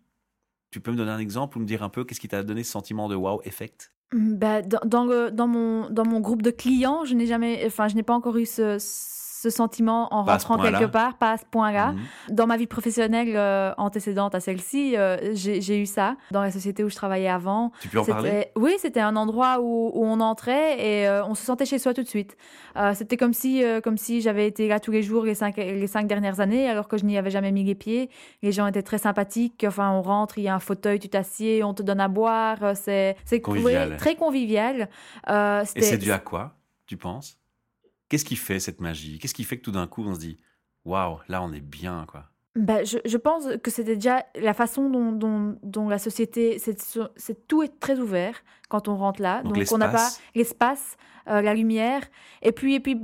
tu 0.72 0.80
peux 0.80 0.92
me 0.92 0.98
donner 0.98 1.12
un 1.12 1.20
exemple 1.20 1.58
ou 1.58 1.62
me 1.62 1.66
dire 1.66 1.84
un 1.84 1.90
peu 1.90 2.04
qu'est-ce 2.06 2.20
qui 2.20 2.28
t'a 2.28 2.44
donné 2.44 2.64
ce 2.64 2.72
sentiment 2.72 3.08
de 3.10 3.16
wow 3.16 3.42
effect? 3.44 3.94
Bah, 4.14 4.62
dans, 4.62 4.80
dans 4.86 5.06
le, 5.06 5.32
dans, 5.32 5.48
mon, 5.48 5.90
dans 5.90 6.06
mon 6.06 6.22
groupe 6.22 6.42
de 6.42 6.52
clients, 6.52 7.04
je 7.04 7.14
n'ai 7.14 7.26
jamais, 7.28 7.64
enfin, 7.66 7.90
je 7.90 7.96
n'ai 7.96 8.04
pas 8.04 8.14
encore 8.14 8.38
eu 8.38 8.46
ce, 8.46 8.78
ce 8.80 9.27
sentiment 9.50 10.14
en 10.14 10.24
Pas 10.24 10.40
ce 10.40 10.48
rentrant 10.48 10.64
quelque 10.64 10.86
part, 10.86 11.18
pas 11.18 11.34
à 11.34 11.38
ce 11.38 11.46
point-là. 11.50 11.92
Mhm. 11.92 12.36
Dans 12.36 12.48
ma 12.48 12.58
vie 12.58 12.68
professionnelle 12.68 13.36
euh, 13.36 13.74
antécédente 13.78 14.36
à 14.36 14.40
celle-ci, 14.40 14.96
euh, 14.98 15.18
j'ai 15.34 15.80
eu 15.82 15.86
ça. 15.86 16.16
Dans 16.32 16.42
la 16.42 16.52
société 16.52 16.84
où 16.84 16.90
je 16.90 16.96
travaillais 16.96 17.30
avant, 17.30 17.72
Tu 17.82 17.88
peux 17.90 18.00
en 18.00 18.06
parler? 18.06 18.48
Oui, 18.56 18.76
c'était 18.80 19.00
un 19.00 19.16
endroit 19.16 19.60
où, 19.62 19.92
où 19.94 20.06
on 20.06 20.20
entrait 20.20 20.80
et 20.80 21.08
euh, 21.08 21.26
on 21.26 21.36
se 21.36 21.44
sentait 21.46 21.66
chez 21.66 21.80
soi 21.80 21.94
tout 21.94 22.04
de 22.04 22.08
suite. 22.08 22.36
Euh, 22.76 22.94
c'était 22.94 23.18
comme 23.18 23.34
si, 23.34 23.64
comme 23.84 23.98
si 23.98 24.22
j'avais 24.22 24.48
été 24.48 24.68
là 24.68 24.80
tous 24.80 24.92
les 24.92 25.04
jours 25.04 25.24
les 25.26 25.36
cinq, 25.36 25.58
les 25.58 25.88
cinq 25.88 26.08
dernières 26.08 26.40
années, 26.40 26.70
alors 26.70 26.88
que 26.88 26.98
je 26.98 27.06
n'y 27.06 27.18
avais 27.18 27.32
jamais 27.32 27.52
mis 27.52 27.64
les 27.64 27.76
pieds. 27.76 28.10
Les 28.42 28.52
gens 28.52 28.68
étaient 28.68 28.84
très 28.84 28.98
sympathiques. 28.98 29.66
Enfin, 29.68 29.92
on 29.92 30.02
rentre, 30.02 30.38
il 30.38 30.44
y 30.44 30.48
a 30.48 30.56
un 30.56 30.60
fauteuil, 30.60 31.00
tu 31.00 31.10
t'assieds, 31.10 31.64
on 31.64 31.74
te 31.74 31.84
donne 31.84 32.00
à 32.00 32.08
boire. 32.08 32.58
C'est 32.76 33.16
Convivial. 33.42 33.98
très 33.98 34.16
convivial. 34.16 34.90
Et 35.30 35.82
c'est 35.82 35.98
dû 35.98 36.12
à 36.12 36.20
quoi, 36.20 36.54
tu 36.86 36.98
penses? 36.98 37.38
Qu'est-ce 38.10 38.26
qui 38.26 38.36
fait 38.36 38.60
cette 38.60 38.82
magie? 38.82 39.20
Qu'est-ce 39.20 39.34
qui 39.34 39.44
fait 39.44 39.58
que 39.58 39.64
tout 39.64 39.72
d'un 39.72 39.88
coup 39.88 40.04
on 40.06 40.16
se 40.16 40.20
dit 40.20 40.38
waouh, 40.86 41.20
là 41.28 41.42
on 41.44 41.52
est 41.54 41.62
bien 41.62 42.06
quoi? 42.08 42.26
Ben, 42.58 42.84
je, 42.84 42.98
je 43.06 43.18
pense 43.18 43.46
que 43.62 43.70
c'était 43.70 43.96
déjà 43.96 44.26
la 44.34 44.54
façon 44.56 44.90
dont, 44.90 45.12
dont, 45.12 45.60
dont 45.62 45.90
la 45.90 46.00
société, 46.00 46.58
c'est, 46.58 47.48
tout 47.48 47.62
est 47.62 47.80
très 47.80 48.00
ouvert 48.00 48.44
quand 48.68 48.88
on 48.88 48.98
rentre 48.98 49.22
là. 49.22 49.44
Donc, 49.44 49.58
on 49.72 49.78
n'a 49.78 49.90
pas 49.90 50.10
l'espace. 50.10 50.22
l'espace, 50.34 50.98
euh, 51.28 51.42
la 51.42 51.54
lumière, 51.54 52.02
et 52.42 52.52
puis, 52.52 52.74
et 52.74 52.80
puis 52.80 53.00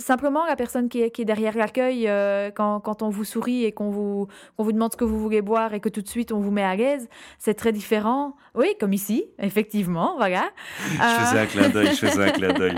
simplement 0.00 0.44
la 0.46 0.56
personne 0.56 0.88
qui 0.88 1.02
est, 1.02 1.10
qui 1.10 1.22
est 1.22 1.24
derrière 1.24 1.56
l'accueil, 1.56 2.08
euh, 2.08 2.50
quand, 2.50 2.80
quand 2.80 3.02
on 3.02 3.08
vous 3.10 3.24
sourit 3.24 3.64
et 3.64 3.72
qu'on 3.72 3.90
vous, 3.90 4.26
qu'on 4.56 4.64
vous 4.64 4.72
demande 4.72 4.92
ce 4.92 4.96
que 4.96 5.04
vous 5.04 5.18
voulez 5.18 5.42
boire 5.42 5.74
et 5.74 5.80
que 5.80 5.88
tout 5.88 6.02
de 6.02 6.08
suite 6.08 6.32
on 6.32 6.40
vous 6.40 6.50
met 6.50 6.62
à 6.64 6.74
l'aise, 6.74 7.08
c'est 7.38 7.54
très 7.54 7.72
différent. 7.72 8.34
Oui, 8.54 8.68
comme 8.80 8.92
ici, 8.92 9.24
effectivement, 9.38 10.14
voilà. 10.16 10.50
Je 10.90 11.24
faisais 11.24 11.38
un 11.38 11.46
clin 11.46 11.68
d'œil, 11.68 11.86
je 11.88 12.06
faisais 12.06 12.24
un 12.24 12.30
clin 12.30 12.52
d'œil. 12.52 12.74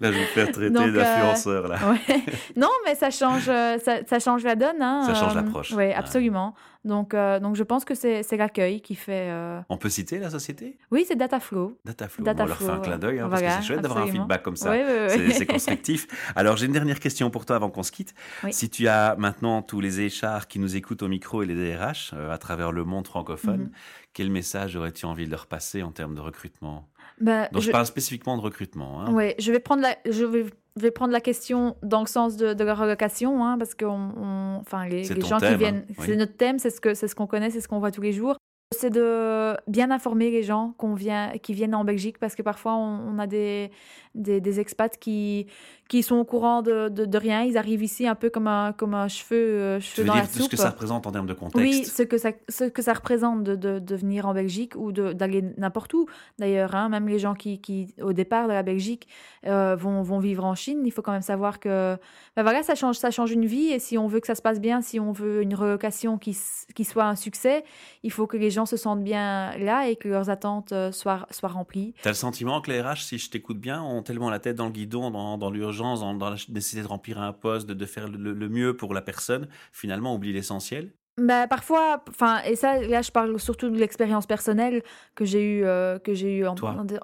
Là, 0.00 0.12
je 0.12 0.16
vais 0.16 0.20
me 0.20 0.26
faire 0.26 0.52
traiter 0.52 0.76
euh, 0.76 0.92
d'influenceur 0.92 1.68
là. 1.68 1.78
Ouais. 1.90 2.20
Non, 2.56 2.70
mais 2.84 2.94
ça 2.94 3.10
change, 3.10 3.48
euh, 3.48 3.78
ça, 3.78 4.04
ça 4.06 4.18
change 4.20 4.44
la 4.44 4.54
donne. 4.54 4.80
Hein. 4.80 5.02
Ça 5.06 5.14
change 5.14 5.34
l'approche. 5.34 5.72
Oui, 5.72 5.86
Ouais. 5.86 6.52
Donc, 6.84 7.14
euh, 7.14 7.40
donc 7.40 7.56
je 7.56 7.62
pense 7.62 7.84
que 7.84 7.94
c'est 7.94 8.36
l'accueil 8.36 8.80
qui 8.80 8.94
fait. 8.94 9.28
euh, 9.30 9.60
On 9.68 9.76
peut 9.76 9.88
citer 9.88 10.18
la 10.18 10.30
société? 10.30 10.78
Oui, 10.90 11.04
c'est 11.06 11.16
Dataflow. 11.16 11.78
Dataflow. 11.84 12.24
Dataflow, 12.24 12.44
on 12.44 12.48
leur 12.48 12.58
fait 12.58 12.78
un 12.78 12.80
clin 12.80 12.98
d'œil 12.98 13.18
hein, 13.20 13.28
parce 13.28 13.42
que 13.42 13.48
c'est 13.50 13.62
chouette 13.62 13.80
d'avoir 13.80 14.04
un 14.04 14.06
feedback 14.06 14.42
comme 14.42 14.56
ça. 14.56 14.70
Oui, 14.70 14.78
oui, 14.86 15.16
oui. 15.16 15.32
C'est- 15.32 15.46
constructif. 15.56 16.06
Alors, 16.36 16.56
j'ai 16.56 16.66
une 16.66 16.72
dernière 16.72 17.00
question 17.00 17.30
pour 17.30 17.44
toi 17.46 17.56
avant 17.56 17.70
qu'on 17.70 17.82
se 17.82 17.90
quitte. 17.92 18.14
Oui. 18.44 18.52
Si 18.52 18.70
tu 18.70 18.86
as 18.88 19.16
maintenant 19.16 19.62
tous 19.62 19.80
les 19.80 20.00
échards 20.00 20.46
qui 20.48 20.58
nous 20.58 20.76
écoutent 20.76 21.02
au 21.02 21.08
micro 21.08 21.42
et 21.42 21.46
les 21.46 21.54
DRH 21.54 22.12
euh, 22.14 22.30
à 22.30 22.38
travers 22.38 22.72
le 22.72 22.84
monde 22.84 23.06
francophone, 23.06 23.62
Mhm. 23.62 23.70
quel 24.12 24.30
message 24.30 24.76
aurais-tu 24.76 25.06
envie 25.06 25.26
de 25.26 25.30
leur 25.30 25.46
passer 25.46 25.82
en 25.82 25.92
termes 25.92 26.14
de 26.14 26.20
recrutement? 26.20 26.88
Ben, 27.20 27.48
Donc, 27.52 27.62
je... 27.62 27.66
je, 27.68 27.72
parle 27.72 27.86
spécifiquement 27.86 28.36
de 28.36 28.42
recrutement. 28.42 29.00
hein. 29.02 29.12
ouais, 29.12 29.34
je 29.38 29.50
vais 29.50 29.58
prendre 29.60 29.82
la, 29.82 29.96
je 30.08 30.24
vais, 30.24 30.44
je 30.76 30.82
vais 30.82 30.90
prendre 30.90 31.12
la 31.12 31.20
question 31.20 31.76
dans 31.82 32.00
le 32.00 32.06
sens 32.06 32.36
de, 32.36 32.52
de 32.54 32.64
la 32.64 32.74
relocation, 32.74 33.44
hein, 33.44 33.56
parce 33.58 33.74
que 33.74 33.84
on, 33.86 34.12
on- 34.16 34.58
enfin, 34.60 34.86
les, 34.86 35.04
gens 35.04 35.38
thème, 35.38 35.52
qui 35.52 35.58
viennent, 35.58 35.84
hein, 35.88 35.94
oui. 35.98 36.04
c'est 36.06 36.16
notre 36.16 36.36
thème, 36.36 36.58
c'est 36.58 36.70
ce 36.70 36.94
c'est 36.94 37.08
ce 37.08 37.14
qu'on 37.14 37.26
connaît, 37.26 37.50
c'est 37.50 37.60
ce 37.60 37.68
qu'on 37.68 37.78
voit 37.78 37.90
tous 37.90 38.02
les 38.02 38.12
jours. 38.12 38.36
C'est 38.74 38.90
de 38.90 39.56
bien 39.68 39.92
informer 39.92 40.30
les 40.32 40.42
gens 40.42 40.74
qu'on 40.76 40.94
vient, 40.94 41.30
qui 41.40 41.54
viennent 41.54 41.74
en 41.74 41.84
Belgique 41.84 42.18
parce 42.18 42.34
que 42.34 42.42
parfois 42.42 42.74
on, 42.74 43.14
on 43.14 43.18
a 43.20 43.28
des, 43.28 43.70
des, 44.16 44.40
des 44.40 44.58
expats 44.60 44.98
qui, 44.98 45.46
qui 45.88 46.02
sont 46.02 46.16
au 46.16 46.24
courant 46.24 46.62
de, 46.62 46.88
de, 46.88 47.18
rien. 47.18 47.42
Ils 47.42 47.56
arrivent 47.56 47.82
ici 47.82 48.06
un 48.06 48.14
peu 48.14 48.30
comme 48.30 48.48
un, 48.48 48.72
comme 48.72 48.94
un 48.94 49.08
cheveu, 49.08 49.36
euh, 49.36 49.80
cheveu 49.80 50.06
dans 50.06 50.14
la 50.14 50.26
soupe. 50.26 50.42
ce 50.42 50.48
que 50.48 50.56
ça 50.56 50.70
représente 50.70 51.06
en 51.06 51.12
termes 51.12 51.26
de 51.26 51.34
contexte? 51.34 51.56
Oui, 51.58 51.84
ce 51.84 52.02
que 52.02 52.18
ça, 52.18 52.30
ce 52.48 52.64
que 52.64 52.82
ça 52.82 52.92
représente 52.92 53.44
de, 53.44 53.54
de, 53.54 53.78
de 53.78 53.96
venir 53.96 54.26
en 54.26 54.34
Belgique 54.34 54.74
ou 54.76 54.92
d'aller 54.92 55.44
n'importe 55.56 55.94
où. 55.94 56.06
D'ailleurs, 56.38 56.74
hein, 56.74 56.88
même 56.88 57.08
les 57.08 57.18
gens 57.18 57.34
qui, 57.34 57.60
qui, 57.60 57.94
au 58.02 58.12
départ 58.12 58.48
de 58.48 58.52
la 58.52 58.62
Belgique, 58.62 59.08
euh, 59.46 59.76
vont, 59.76 60.02
vont 60.02 60.18
vivre 60.18 60.44
en 60.44 60.54
Chine, 60.54 60.82
il 60.84 60.90
faut 60.90 61.02
quand 61.02 61.12
même 61.12 61.22
savoir 61.22 61.60
que 61.60 61.96
ben 62.36 62.42
voilà, 62.42 62.62
ça, 62.62 62.74
change, 62.74 62.96
ça 62.96 63.10
change 63.10 63.30
une 63.30 63.46
vie. 63.46 63.68
Et 63.68 63.78
si 63.78 63.96
on 63.96 64.08
veut 64.08 64.20
que 64.20 64.26
ça 64.26 64.34
se 64.34 64.42
passe 64.42 64.60
bien, 64.60 64.80
si 64.80 64.98
on 64.98 65.12
veut 65.12 65.42
une 65.42 65.54
relocation 65.54 66.18
qui, 66.18 66.36
qui 66.74 66.84
soit 66.84 67.04
un 67.04 67.16
succès, 67.16 67.64
il 68.02 68.10
faut 68.10 68.26
que 68.26 68.36
les 68.36 68.50
gens 68.50 68.66
se 68.66 68.76
sentent 68.76 69.04
bien 69.04 69.56
là 69.58 69.88
et 69.88 69.96
que 69.96 70.08
leurs 70.08 70.30
attentes 70.30 70.72
euh, 70.72 70.90
soient, 70.90 71.26
soient 71.30 71.48
remplies. 71.48 71.94
Tu 72.02 72.08
as 72.08 72.10
le 72.10 72.16
sentiment 72.16 72.60
que 72.60 72.70
les 72.70 72.80
RH, 72.80 73.02
si 73.02 73.18
je 73.18 73.30
t'écoute 73.30 73.58
bien, 73.58 73.82
ont 73.82 74.02
tellement 74.02 74.30
la 74.30 74.38
tête 74.38 74.56
dans 74.56 74.66
le 74.66 74.72
guidon, 74.72 75.10
dans, 75.10 75.38
dans 75.38 75.50
l'urgence, 75.50 75.75
dans, 75.78 76.30
la 76.30 76.36
nécessité 76.48 76.82
de 76.82 76.88
remplir 76.88 77.20
un 77.20 77.32
poste, 77.32 77.66
de, 77.68 77.74
de 77.74 77.86
faire 77.86 78.08
le, 78.08 78.32
le, 78.32 78.48
mieux 78.48 78.76
pour 78.76 78.94
la 78.94 79.02
personne, 79.02 79.48
finalement 79.72 80.14
oublie 80.14 80.32
l'essentiel. 80.32 80.92
Bah, 81.18 81.46
parfois, 81.46 82.04
enfin, 82.10 82.42
et 82.42 82.56
ça, 82.56 82.78
là, 82.78 83.00
je 83.00 83.10
parle 83.10 83.40
surtout 83.40 83.70
de 83.70 83.78
l'expérience 83.78 84.26
personnelle 84.26 84.82
que 85.14 85.24
j'ai 85.24 85.42
eu, 85.42 85.64
euh, 85.64 85.98
que 85.98 86.12
j'ai 86.12 86.36
eu 86.36 86.46
en, 86.46 86.54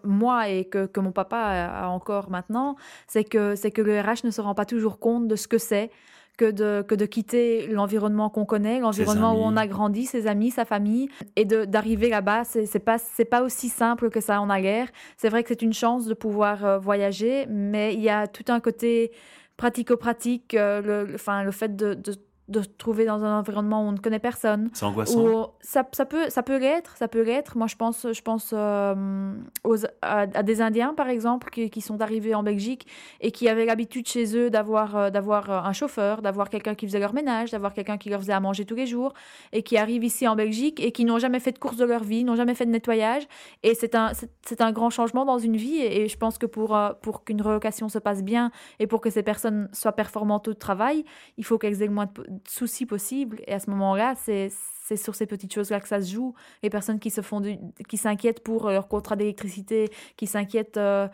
moi 0.04 0.50
et 0.50 0.66
que, 0.66 0.85
que, 0.85 1.00
mon 1.00 1.12
papa 1.12 1.38
a, 1.38 1.88
encore 1.88 2.30
maintenant, 2.30 2.76
c'est 3.06 3.24
que, 3.24 3.54
c'est 3.56 3.70
que 3.70 3.80
le 3.80 3.98
RH 3.98 4.24
ne 4.24 4.30
se 4.30 4.42
rend 4.42 4.54
pas 4.54 4.66
toujours 4.66 4.98
compte 4.98 5.28
de 5.28 5.37
ce 5.37 5.48
que 5.48 5.56
c'est 5.56 5.90
que 6.38 6.51
de, 6.51 6.83
que 6.87 6.95
de 6.95 7.07
quitter 7.07 7.66
l'environnement 7.66 8.31
qu'on 8.31 8.45
connaît, 8.45 8.81
l'environnement 8.81 9.35
où 9.35 9.42
on 9.42 9.57
a 9.57 9.66
grandi, 9.66 10.07
ses 10.07 10.27
amis, 10.27 10.51
sa 10.51 10.64
famille, 10.64 11.09
et 11.37 11.45
d'arriver 11.45 12.09
là-bas. 12.09 12.45
C'est 12.45 12.79
pas, 12.79 12.97
pas 13.31 13.42
aussi 13.42 13.68
simple 13.68 14.11
que 14.11 14.21
ça 14.21 14.40
en 14.40 14.51
a 14.51 14.59
l'air. 14.61 14.88
C'est 15.16 15.29
vrai 15.29 15.42
que 15.42 15.49
c'est 15.49 15.62
une 15.62 15.73
chance 15.73 16.07
de 16.07 16.14
pouvoir 16.14 16.64
euh, 16.64 16.79
voyager, 16.79 17.47
mais 17.49 17.95
il 17.95 18.01
y 18.01 18.09
a 18.09 18.27
tout 18.27 18.45
un 18.49 18.61
côté 18.61 19.12
pratico-pratique, 19.57 20.55
euh, 20.55 20.81
le, 21.07 21.14
enfin, 21.14 21.45
le 21.45 21.51
fait 21.51 21.77
de, 21.77 21.95
de 21.95 22.14
de 22.48 22.61
se 22.61 22.68
trouver 22.68 23.05
dans 23.05 23.24
un 23.24 23.38
environnement 23.38 23.85
où 23.85 23.88
on 23.88 23.92
ne 23.92 23.98
connaît 23.98 24.18
personne. 24.18 24.70
C'est 24.72 24.85
angoissant. 24.85 25.55
ça, 25.61 25.87
ça, 25.92 26.05
peut, 26.05 26.28
ça 26.28 26.42
peut 26.42 26.59
l'être, 26.59 26.96
ça 26.96 27.07
peut 27.07 27.22
l'être. 27.22 27.57
Moi, 27.57 27.68
je 27.68 27.76
pense, 27.76 28.07
je 28.12 28.22
pense 28.22 28.52
euh, 28.52 29.33
aux, 29.64 29.76
à, 30.02 30.26
des 30.26 30.61
Indiens, 30.61 30.92
par 30.94 31.09
exemple, 31.09 31.50
qui, 31.50 31.70
qui, 31.70 31.81
sont 31.81 32.00
arrivés 32.00 32.35
en 32.35 32.42
Belgique 32.42 32.87
et 33.20 33.31
qui 33.31 33.48
avaient 33.48 33.64
l'habitude 33.64 34.09
chez 34.09 34.37
eux 34.37 34.50
d'avoir 34.50 34.96
euh, 34.96 35.11
d'avoir 35.11 35.50
euh, 35.50 35.61
un 35.61 35.72
chauffeur, 35.72 36.20
d'avoir 36.20 36.50
quelqu'un 36.50 36.74
qui 36.74 36.87
faisait 36.87 36.98
leur 36.98 37.14
ménage, 37.14 37.52
d'avoir 37.52 37.74
quelqu'un 37.74 37.96
qui 37.96 38.11
leur 38.11 38.20
faisait 38.20 38.33
à 38.33 38.40
manger 38.40 38.64
tous 38.64 38.74
les 38.74 38.87
jours 38.87 39.14
et 39.52 39.62
qui 39.62 39.76
arrivent 39.76 40.05
ici 40.05 40.26
en 40.26 40.35
Belgique 40.35 40.81
et 40.81 40.90
qui 40.90 41.05
n'ont 41.05 41.18
jamais 41.18 41.40
fait 41.40 41.52
de 41.52 41.59
course 41.59 41.76
de 41.76 41.85
leur 41.85 42.02
vie, 42.02 42.24
n'ont 42.24 42.37
jamais 42.37 42.55
fait 42.55 42.66
de 42.66 42.70
nettoyage. 42.70 43.22
Et 43.62 43.74
c'est 43.74 43.94
un, 43.94 44.12
c'est 44.44 44.61
un 44.61 44.72
grand 44.72 44.90
changement 44.90 45.24
dans 45.24 45.38
une 45.38 45.57
vie. 45.57 45.81
Et, 45.81 46.09
je 46.09 46.18
pense 46.18 46.37
que 46.37 46.46
pour, 46.46 46.76
pour 47.00 47.24
qu'une 47.24 47.40
relocation 47.40 47.88
se 47.88 47.98
passe 47.98 48.22
bien 48.22 48.50
et 48.81 48.87
pour 48.87 49.00
que 49.00 49.09
ces 49.09 49.22
personnes 49.22 49.68
soient 49.72 49.92
performantes 49.92 50.48
au 50.48 50.55
travail, 50.55 51.05
il 51.38 51.44
faut 51.44 51.59
qu'elles 51.59 51.81
aient 51.83 51.88
moins 51.88 52.07
de 52.07 52.32
soucis 52.47 52.87
possibles. 52.87 53.40
Et 53.47 53.53
à 53.53 53.59
ce 53.59 53.71
moment-là, 53.71 54.14
c'est 54.16 54.51
sur 54.97 55.14
ces 55.14 55.27
petites 55.27 55.55
choses-là 55.55 55.81
que 55.81 55.88
ça 55.88 56.03
se 56.03 56.12
joue. 56.12 56.35
Les 56.62 56.71
personnes 56.71 56.99
qui 56.99 57.11
se 57.11 57.21
font 57.21 57.40
qui 57.88 57.97
s'inquiètent 57.97 58.42
pour 58.42 58.68
leur 58.68 58.88
contrat 58.88 59.16
d'électricité, 59.16 59.90
qui 60.16 60.27
s'inquiètent 60.27 60.77
euh, 60.77 61.09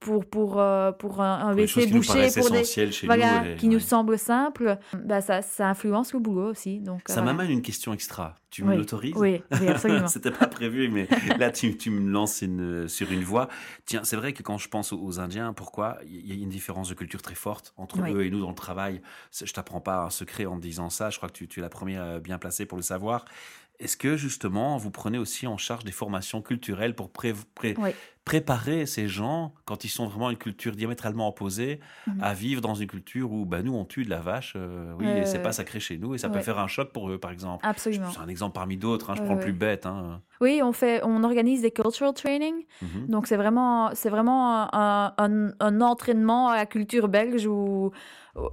pour, 0.00 0.24
pour, 0.24 0.58
euh, 0.58 0.92
pour 0.92 1.20
un, 1.20 1.48
un 1.48 1.54
WC 1.54 1.86
bouché, 1.88 2.28
pour 2.34 2.50
des 2.50 2.64
voilà, 3.04 3.54
qui 3.56 3.68
nous 3.68 3.78
semble 3.78 4.18
simple, 4.18 4.78
bah 4.94 5.20
ça, 5.20 5.42
ça 5.42 5.68
influence 5.68 6.14
le 6.14 6.20
boulot 6.20 6.50
aussi. 6.50 6.80
Donc, 6.80 7.02
ça 7.06 7.20
m'amène 7.20 7.50
une 7.50 7.62
question 7.62 7.92
extra. 7.92 8.34
Tu 8.48 8.64
me 8.64 8.74
l'autorises? 8.74 9.14
Oui, 9.16 9.42
oui, 9.60 9.68
absolument. 9.68 10.06
C'était 10.08 10.30
pas 10.30 10.46
prévu, 10.46 10.88
mais 10.88 11.06
là, 11.38 11.50
tu, 11.52 11.76
tu 11.76 11.90
me 11.90 12.10
lances 12.10 12.40
une, 12.42 12.88
sur 12.88 13.12
une 13.12 13.22
voie. 13.22 13.48
Tiens, 13.84 14.00
c'est 14.02 14.16
vrai 14.16 14.32
que 14.32 14.42
quand 14.42 14.58
je 14.58 14.68
pense 14.68 14.92
aux, 14.92 15.20
Indiens, 15.20 15.52
pourquoi? 15.52 15.98
Il 16.06 16.26
y 16.26 16.32
a 16.32 16.42
une 16.42 16.48
différence 16.48 16.88
de 16.88 16.94
culture 16.94 17.20
très 17.20 17.34
forte 17.34 17.74
entre 17.76 18.00
eux 18.00 18.24
et 18.24 18.30
nous 18.30 18.40
dans 18.40 18.48
le 18.48 18.54
travail. 18.54 19.02
Je 19.32 19.52
t'apprends 19.52 19.80
pas 19.80 20.04
un 20.04 20.10
secret 20.10 20.46
en 20.46 20.58
disant 20.58 20.88
ça. 20.88 21.10
Je 21.10 21.18
crois 21.18 21.28
que 21.28 21.34
tu, 21.34 21.46
tu 21.46 21.60
es 21.60 21.62
la 21.62 21.68
première 21.68 22.02
euh, 22.02 22.20
bien 22.20 22.38
placée 22.38 22.64
pour 22.64 22.78
le 22.78 22.82
savoir. 22.82 23.26
Est-ce 23.80 23.96
que 23.96 24.16
justement, 24.16 24.76
vous 24.76 24.90
prenez 24.90 25.16
aussi 25.16 25.46
en 25.46 25.56
charge 25.56 25.84
des 25.84 25.92
formations 25.92 26.42
culturelles 26.42 26.94
pour 26.94 27.10
préparer 28.30 28.86
ces 28.86 29.08
gens, 29.08 29.52
quand 29.64 29.82
ils 29.82 29.88
sont 29.88 30.06
vraiment 30.06 30.30
une 30.30 30.36
culture 30.36 30.76
diamétralement 30.76 31.26
opposée, 31.26 31.80
mhm. 32.06 32.22
à 32.22 32.32
vivre 32.32 32.60
dans 32.60 32.76
une 32.76 32.86
culture 32.86 33.32
où 33.32 33.44
bah, 33.44 33.60
nous, 33.60 33.74
on 33.74 33.84
tue 33.84 34.04
de 34.04 34.10
la 34.10 34.20
vache, 34.20 34.52
euh, 34.54 34.94
oui, 35.00 35.08
et 35.08 35.26
c'est 35.26 35.42
pas 35.42 35.50
sacré 35.50 35.80
chez 35.80 35.98
nous, 35.98 36.14
et 36.14 36.18
ça 36.18 36.28
peut 36.28 36.38
faire 36.38 36.60
un 36.60 36.68
choc 36.68 36.92
pour 36.92 37.10
eux, 37.10 37.18
par 37.18 37.32
exemple. 37.32 37.66
Absolument. 37.66 38.08
C'est 38.12 38.20
un 38.20 38.28
exemple 38.28 38.54
parmi 38.54 38.76
d'autres, 38.76 39.10
hein, 39.10 39.14
je 39.16 39.22
prends 39.22 39.34
le 39.34 39.40
plus 39.40 39.52
bête. 39.52 39.84
Hein. 39.84 40.20
Oui, 40.40 40.60
on, 40.62 40.72
fait, 40.72 41.00
on 41.02 41.24
organise 41.24 41.62
des 41.62 41.72
cultural 41.72 42.14
training. 42.14 42.54
Mhm. 42.82 43.08
Donc, 43.08 43.26
c'est 43.26 43.36
vraiment, 43.36 43.90
c'est 43.94 44.10
vraiment 44.10 44.72
un, 44.72 45.12
un, 45.18 45.80
entraînement 45.80 46.50
à 46.50 46.56
la 46.56 46.66
culture 46.66 47.08
belge 47.08 47.46
où 47.46 47.90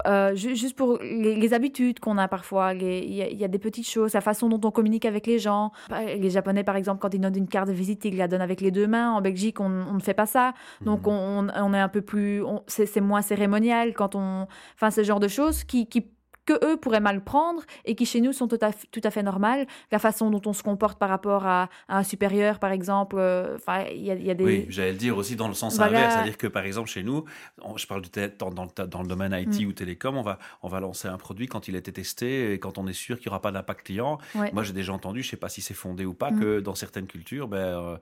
euh, 0.08 0.36
juste 0.36 0.76
pour 0.76 0.98
les, 1.02 1.54
habitudes 1.54 2.00
qu'on 2.00 2.18
a 2.18 2.28
parfois. 2.28 2.74
Il 2.74 3.14
y, 3.14 3.44
a 3.44 3.48
des 3.48 3.60
petites 3.60 3.88
choses, 3.88 4.14
la 4.14 4.22
façon 4.22 4.50
dont 4.50 4.68
on 4.68 4.72
communique 4.72 5.06
avec 5.06 5.28
les 5.28 5.40
gens. 5.40 5.72
Les 5.92 6.30
Japonais, 6.30 6.64
par 6.64 6.76
exemple, 6.76 7.00
quand 7.00 7.14
ils 7.14 7.22
donnent 7.22 7.38
une 7.38 7.48
carte 7.48 7.68
de 7.68 7.74
visite, 7.74 8.06
ils 8.06 8.18
la 8.18 8.28
donnent 8.28 8.42
avec 8.42 8.62
les 8.62 8.72
deux 8.72 8.88
mains. 8.88 9.12
En 9.12 9.22
Belgique, 9.22 9.60
on, 9.60 9.67
ne 9.70 10.00
fait 10.00 10.14
pas 10.14 10.26
ça. 10.26 10.54
Donc, 10.82 11.02
mhm. 11.02 11.14
on, 11.14 11.48
on, 11.56 11.74
est 11.74 11.80
un 11.80 11.90
peu 11.90 12.02
plus. 12.02 12.44
C'est 12.68 13.02
moins 13.02 13.22
cérémonial 13.22 13.94
quand 13.94 14.16
on. 14.16 14.48
Enfin, 14.76 14.92
ce 14.92 15.04
genre 15.04 15.20
de 15.20 15.28
choses 15.28 15.64
qui, 15.64 15.88
qui 15.88 16.08
que 16.48 16.54
eux 16.66 16.78
pourraient 16.78 17.02
mal 17.02 17.24
prendre 17.24 17.62
et 17.86 17.94
qui 17.94 18.06
chez 18.08 18.22
nous 18.22 18.34
sont 18.34 18.48
tout 18.48 18.58
à, 18.62 18.72
tout 18.92 19.02
à 19.04 19.12
fait 19.12 19.22
normales. 19.22 19.68
La 19.92 20.00
façon 20.00 20.32
dont 20.32 20.42
on 20.46 20.54
se 20.54 20.64
comporte 20.64 20.98
par 20.98 21.10
rapport 21.10 21.46
à, 21.46 21.70
un 21.90 22.04
supérieur, 22.04 22.58
par 22.58 22.72
exemple, 22.72 23.18
euh, 23.20 23.58
il 23.94 24.04
y, 24.04 24.32
a 24.32 24.34
des... 24.34 24.44
Oui, 24.44 24.66
j'allais 24.70 24.94
le 24.94 24.98
dire 24.98 25.18
aussi 25.18 25.36
dans 25.36 25.50
le 25.50 25.54
sens 25.54 25.80
inverse, 25.80 26.14
c'est-à-dire 26.14 26.38
que 26.38 26.48
par 26.48 26.66
exemple 26.66 26.90
chez 26.90 27.04
nous, 27.04 27.26
je 27.76 27.86
parle 27.86 28.02
dans, 28.40 28.50
dans, 28.50 28.88
dans, 28.88 29.02
le 29.02 29.08
domaine 29.08 29.34
IT 29.34 29.62
mm. 29.62 29.68
ou 29.68 29.74
télécom, 29.74 30.18
on 30.18 30.22
va, 30.22 30.40
on 30.64 30.70
va 30.70 30.80
lancer 30.80 31.10
un 31.10 31.18
produit 31.18 31.48
quand 31.48 31.68
il 31.68 31.76
a 31.76 31.80
été 31.80 31.92
testé 31.92 32.54
et 32.54 32.60
quand 32.60 32.78
on 32.78 32.88
est 32.88 32.94
sûr 32.94 33.20
qu'il 33.20 33.30
n'y 33.30 33.32
aura 33.32 33.42
pas 33.42 33.52
d'impact 33.52 33.86
client. 33.86 34.18
Moi, 34.54 34.64
j'ai 34.64 34.74
déjà 34.74 34.94
entendu, 34.94 35.22
je 35.22 35.28
ne 35.28 35.32
sais 35.32 35.38
pas 35.38 35.50
si 35.50 35.62
c'est 35.62 35.74
fondé 35.74 36.06
ou 36.06 36.14
pas, 36.14 36.32
mm. 36.32 36.40
que 36.40 36.60
dans 36.62 36.76
certaines 36.76 37.08
cultures, 37.08 37.50
ben, 37.50 37.58
euh, 37.58 37.98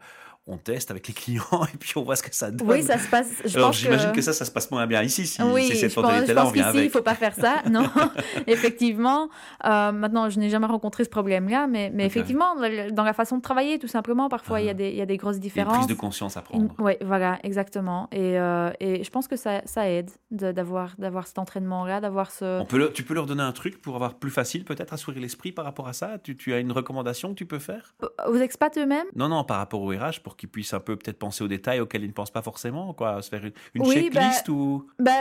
on 0.47 0.57
teste 0.57 0.91
avec 0.91 1.07
les 1.07 1.13
clients 1.13 1.43
et 1.73 1.77
puis 1.77 1.93
on 1.97 2.03
voit 2.03 2.15
ce 2.15 2.23
que 2.23 2.33
ça 2.35 2.51
donne. 2.51 2.69
Oui, 2.69 2.83
ça 2.83 2.99
se 2.99 3.07
passe. 3.07 3.29
Je 3.45 3.57
Alors 3.57 3.73
j'imagine 3.73 4.11
que... 4.11 4.21
ça, 4.21 4.31
ça 4.31 4.45
se 4.45 4.51
passe 4.51 4.69
moins 4.69 4.85
bien 4.85 5.01
ici. 5.01 5.25
Si, 5.25 5.41
oui, 5.41 5.63
si 5.63 5.75
cette 5.75 5.95
là 5.95 6.45
on 6.45 6.51
vient 6.51 6.67
avec. 6.67 6.81
il 6.81 6.85
ne 6.85 6.89
faut 6.89 7.01
pas 7.01 7.15
faire 7.15 7.33
ça. 7.33 7.63
Non, 7.75 7.89
effectivement. 8.47 9.29
Euh, 9.65 9.91
maintenant, 9.91 10.29
je 10.29 10.39
n'ai 10.39 10.49
jamais 10.49 10.67
rencontré 10.67 11.03
ce 11.03 11.09
problème-là, 11.09 11.67
mais, 11.67 11.89
mais 11.93 12.05
effectivement, 12.05 12.55
dans 12.91 13.03
la 13.03 13.13
façon 13.13 13.37
de 13.37 13.41
travailler, 13.41 13.79
tout 13.79 13.87
simplement, 13.87 14.29
parfois, 14.29 14.61
il, 14.61 14.65
y 14.65 14.69
a 14.69 14.71
ah. 14.71 14.75
des, 14.75 14.89
il 14.89 14.95
y 14.95 15.01
a 15.01 15.05
des 15.05 15.17
grosses 15.17 15.39
différences. 15.39 15.73
Une 15.73 15.79
prise 15.81 15.95
de 15.95 15.99
conscience 15.99 16.37
à 16.37 16.41
prendre. 16.41 16.73
Oui, 16.77 16.93
voilà, 17.01 17.39
exactement. 17.43 18.07
Et, 18.11 18.39
euh, 18.39 18.71
et 18.79 19.03
je 19.03 19.09
pense 19.09 19.27
que 19.27 19.35
ça, 19.35 19.61
ça 19.65 19.89
aide 19.89 20.11
d'avoir 20.31 20.93
cet 21.25 21.39
entraînement-là, 21.39 22.01
d'avoir 22.01 22.31
ce... 22.31 22.61
On 22.61 22.65
peut 22.65 22.91
tu 22.93 23.03
peux 23.03 23.13
leur 23.13 23.25
donner 23.25 23.43
un 23.43 23.51
truc 23.51 23.81
pour 23.81 23.95
avoir 23.95 24.15
plus 24.15 24.31
facile, 24.31 24.63
peut-être, 24.63 24.93
à 24.93 24.97
sourire 24.97 25.21
l'esprit 25.21 25.51
par 25.51 25.65
rapport 25.65 25.87
à 25.87 25.93
ça? 25.93 26.17
Tu, 26.23 26.35
tu 26.37 26.53
as 26.53 26.59
une 26.59 26.71
recommandation 26.71 27.29
que 27.29 27.35
tu 27.35 27.45
peux 27.45 27.59
faire? 27.59 27.95
Aux 28.27 28.37
expats 28.37 28.77
eux-mêmes? 28.77 29.07
Non, 29.15 29.27
non, 29.27 29.43
par 29.43 29.57
rapport 29.57 29.81
au 29.81 29.89
RH, 29.89 30.21
pour 30.23 30.34
qu'ils 30.37 30.49
puissent 30.49 30.73
un 30.73 30.79
peu 30.79 30.95
peut-être 30.95 31.19
penser 31.19 31.43
aux 31.43 31.47
détails 31.47 31.79
auxquels 31.79 32.03
ils 32.03 32.09
ne 32.09 32.13
pensent 32.13 32.31
pas 32.31 32.41
forcément, 32.41 32.93
quoi, 32.93 33.21
se 33.21 33.29
faire 33.29 33.43
une, 33.43 33.85
checklist 33.85 34.47
bah, 34.47 34.53
ou. 34.53 34.87
Bah, 34.99 35.11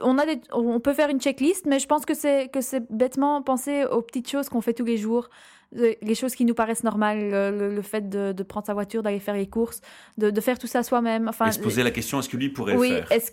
on 0.00 0.18
a 0.18 0.24
on 0.52 0.80
peut 0.80 0.94
faire 0.94 1.10
une 1.10 1.20
checklist, 1.20 1.66
mais 1.66 1.78
je 1.78 1.86
pense 1.86 2.06
que 2.06 2.14
c'est 2.14 2.48
que 2.48 2.60
c'est 2.60 2.90
bêtement 2.90 3.42
penser 3.42 3.84
aux 3.84 4.00
petites 4.00 4.30
choses 4.30 4.48
qu'on 4.48 4.62
fait 4.62 4.72
tous 4.72 4.86
les 4.86 4.96
jours 4.96 5.28
les 5.74 6.14
choses 6.14 6.34
qui 6.34 6.44
nous 6.44 6.54
paraissent 6.54 6.84
normales, 6.84 7.30
le, 7.30 7.82
fait 7.82 8.08
de, 8.08 8.42
prendre 8.42 8.66
sa 8.66 8.74
voiture, 8.74 9.02
d'aller 9.02 9.20
faire 9.20 9.34
les 9.34 9.46
courses, 9.46 9.80
de, 10.18 10.40
faire 10.40 10.58
tout 10.58 10.66
ça 10.66 10.82
soi-même. 10.82 11.28
Enfin, 11.28 11.46
et 11.46 11.52
se 11.52 11.60
poser 11.60 11.82
la 11.82 11.90
question, 11.90 12.20
est-ce 12.20 12.28
que 12.28 12.36
lui 12.36 12.50
pourrait 12.50 12.76
oui, 12.76 12.90
le 12.90 12.96
faire 12.96 13.12
est-ce 13.12 13.30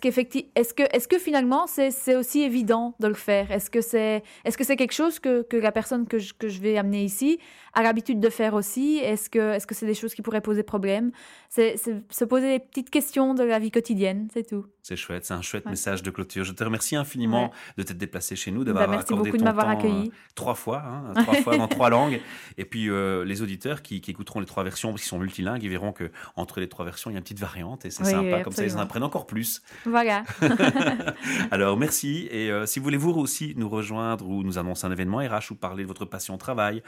est-ce 0.54 0.74
que, 0.74 0.82
est-ce 0.94 1.08
que 1.08 1.18
finalement 1.18 1.66
c'est 1.66 2.16
aussi 2.16 2.42
évident 2.42 2.94
de 3.00 3.08
le 3.08 3.14
faire? 3.14 3.50
Est-ce 3.50 3.70
que 3.70 3.80
c'est 3.80 4.22
est 4.44 4.50
-ce 4.50 4.64
c'est 4.64 4.76
quelque 4.76 4.94
chose 4.94 5.18
que, 5.18 5.42
que, 5.42 5.56
la 5.56 5.72
personne 5.72 6.06
que 6.06 6.18
je, 6.18 6.32
que 6.32 6.48
je 6.48 6.60
vais 6.60 6.78
amener 6.78 7.04
ici 7.04 7.38
a 7.74 7.82
l'habitude 7.82 8.20
de 8.20 8.30
faire 8.30 8.54
aussi 8.54 8.98
Est-ce 8.98 9.30
que 9.30 9.58
c'est 9.58 9.70
-ce 9.70 9.74
c'est 9.74 9.86
des 9.86 9.94
choses 9.94 10.14
qui 10.14 10.22
pourraient 10.22 10.40
poser 10.40 10.62
problème? 10.62 11.10
C'est 11.48 11.76
se 11.76 12.24
poser 12.24 12.58
des 12.58 12.64
petites 12.64 12.90
questions 12.90 13.34
de 13.34 13.42
la 13.42 13.58
vie 13.58 13.70
quotidienne, 13.70 14.28
c'est 14.32 14.46
tout. 14.46 14.66
C'est 14.82 14.96
chouette, 14.96 15.24
c'est 15.26 15.34
un 15.34 15.42
chouette 15.42 15.66
message 15.66 16.02
de 16.02 16.10
clôture. 16.10 16.44
Je 16.44 16.52
te 16.52 16.64
remercie 16.64 16.96
infiniment 16.96 17.52
de 17.76 17.82
t'être 17.82 17.98
déplacé 17.98 18.34
chez 18.34 18.50
nous, 18.50 18.64
d'avoir 18.64 18.86
bah, 18.86 18.96
merci 18.96 19.14
beaucoup 19.14 19.36
de 19.36 19.44
m'avoir 19.44 19.68
accueilli. 19.68 20.08
Euh, 20.08 20.32
trois 20.34 20.54
fois, 20.54 20.82
hein, 20.84 21.12
trois 21.22 21.34
fois 21.34 21.56
dans 21.56 21.68
trois 21.68 21.90
langues. 21.90 22.20
Et 22.56 22.64
puis 22.64 22.88
euh, 22.88 23.24
les 23.24 23.42
auditeurs 23.42 23.82
qui, 23.82 24.02
écouteront 24.08 24.40
les 24.40 24.46
trois 24.46 24.64
versions, 24.64 24.90
parce 24.90 25.02
qu'ils 25.02 25.08
sont 25.08 25.18
multilingues, 25.18 25.62
ils 25.62 25.68
verront 25.68 25.92
que 25.92 26.10
entre 26.34 26.60
les 26.60 26.68
trois 26.68 26.84
versions, 26.84 27.10
il 27.10 27.14
y 27.14 27.16
a 27.16 27.18
une 27.18 27.22
petite 27.22 27.40
variante 27.40 27.84
et 27.84 27.90
c'est 27.90 28.04
sympa. 28.04 28.42
Comme 28.42 28.52
ça, 28.52 28.64
ils 28.64 28.76
en 28.76 28.80
apprennent 28.80 29.02
encore 29.02 29.26
plus. 29.26 29.62
Voilà. 29.84 30.24
Alors 31.50 31.76
merci. 31.76 32.28
Et 32.30 32.50
euh, 32.50 32.64
si 32.66 32.78
vous 32.78 32.84
voulez 32.84 32.96
vous 32.96 33.10
aussi 33.10 33.54
nous 33.56 33.68
rejoindre 33.68 34.26
ou 34.26 34.42
nous 34.42 34.58
annoncer 34.58 34.86
un 34.86 34.92
événement 34.92 35.18
RH 35.18 35.52
ou 35.52 35.54
parler 35.54 35.82
de 35.82 35.88
votre 35.88 36.04
passion 36.04 36.34
au 36.34 36.38
travail, 36.38 36.82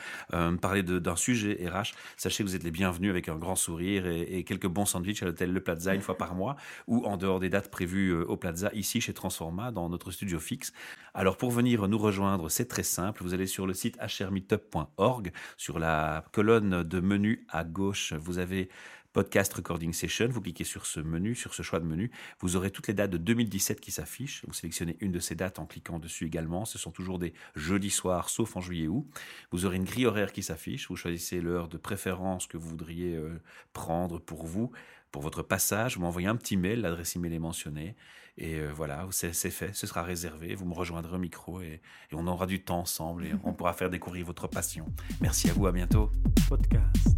parler 0.73 1.01
d'un 1.01 1.17
sujet 1.17 1.59
RH, 1.69 1.93
sachez 2.17 2.43
que 2.43 2.49
vous 2.49 2.57
êtes 2.57 2.63
les 2.63 2.71
bienvenus 2.71 3.11
avec 3.11 3.29
un 3.29 3.37
grand 3.37 3.57
sourire 3.57 4.07
et, 4.07 4.23
et 4.23 4.45
quelques 4.45 4.67
bons 4.67 4.87
sandwichs 4.87 5.23
à 5.23 5.27
l'hôtel 5.27 5.53
Le 5.53 5.61
Plaza 5.61 5.95
une 5.95 6.01
fois 6.01 6.17
par 6.17 6.35
mois 6.35 6.57
ou 6.87 7.05
en 7.05 7.19
dehors 7.19 7.41
des 7.41 7.51
dates 7.51 7.71
prévues 7.71 8.15
au 8.15 8.37
Plaza 8.39 8.71
ici 8.73 9.01
chez 9.03 9.13
Transforma 9.13 9.71
dans 9.71 9.91
notre 9.91 10.11
studio 10.11 10.39
fixe. 10.41 10.73
Alors 11.13 11.37
pour 11.37 11.51
venir 11.51 11.87
nous 11.89 11.99
rejoindre, 11.99 12.49
c'est 12.49 12.69
très 12.69 12.85
simple. 12.85 13.23
Vous 13.23 13.35
allez 13.35 13.47
sur 13.47 13.67
le 13.67 13.75
site 13.75 13.99
hrmeetup.org 14.01 15.33
sur 15.59 15.79
la 15.79 16.25
colonne 16.33 16.83
de 16.83 17.01
menu 17.01 17.45
à 17.51 17.65
gauche, 17.65 18.15
vous 18.15 18.39
avez 18.39 18.71
Podcast 19.13 19.53
Recording 19.53 19.93
Session. 19.93 20.29
Vous 20.31 20.41
cliquez 20.41 20.65
sur 20.65 20.87
ce 20.87 21.01
menu, 21.01 21.35
sur 21.35 21.55
ce 21.55 21.63
choix 21.63 21.81
de 21.81 21.85
menu. 21.85 22.11
Vous 22.41 22.57
aurez 22.57 22.71
toutes 22.71 22.89
les 22.89 22.95
dates 22.95 23.11
de 23.11 23.19
2017 23.19 23.81
qui 23.81 23.91
s'affichent. 23.91 24.43
Vous 24.47 24.55
sélectionnez 24.55 24.97
une 25.01 25.13
de 25.13 25.19
ces 25.19 25.35
dates 25.35 25.59
en 25.59 25.67
cliquant 25.67 25.99
dessus 25.99 26.27
également. 26.27 26.65
Ce 26.65 26.79
sont 26.79 26.91
toujours 26.91 27.19
des 27.19 27.35
jeudis 27.55 27.91
soirs, 27.91 28.29
sauf 28.29 28.57
en 28.57 28.61
juillet 28.61 28.89
août. 28.89 29.07
Vous 29.51 29.67
aurez 29.67 29.77
une 29.77 29.85
grille 29.85 30.07
horaire 30.07 30.33
qui 30.33 30.43
s'affiche. 30.43 30.89
Vous 30.89 30.97
choisissez 30.97 31.41
l'heure 31.41 31.69
de 31.69 31.77
préférence 31.77 32.47
que 32.47 32.57
vous 32.57 32.69
voudriez 32.69 33.17
euh, 33.17 33.41
prendre 33.73 34.19
pour 34.19 34.47
vous 34.47 34.73
pour 35.13 35.23
votre 35.23 35.43
passage, 35.43 35.97
vous 35.97 36.03
m'envoyez 36.03 36.27
un 36.27 36.37
petit 36.37 36.57
mail, 36.57 36.81
l'adresse 36.81 37.15
email 37.17 37.35
est 37.35 37.39
mentionnée, 37.39 37.95
et 38.39 38.57
euh, 38.57 38.73
voilà, 38.75 39.07
c'est 39.11 39.33
fait, 39.33 39.75
ce 39.75 39.87
sera 39.87 40.03
réservé, 40.03 40.55
vous 40.55 40.65
me 40.65 40.73
rejoindrez 40.73 41.15
au 41.15 41.19
micro, 41.19 41.61
et, 41.61 41.83
et 42.11 42.15
on 42.15 42.27
aura 42.27 42.47
du 42.47 42.65
temps 42.65 42.81
ensemble, 42.81 43.27
et 43.27 43.33
on 43.45 43.53
pourra 43.53 43.75
faire 43.75 43.91
découvrir 43.91 44.25
votre 44.25 44.49
passion. 44.49 44.87
Merci 45.21 45.51
à 45.51 45.53
vous, 45.53 45.67
à 45.67 45.73
bientôt. 45.73 46.11
Podcast. 46.49 47.09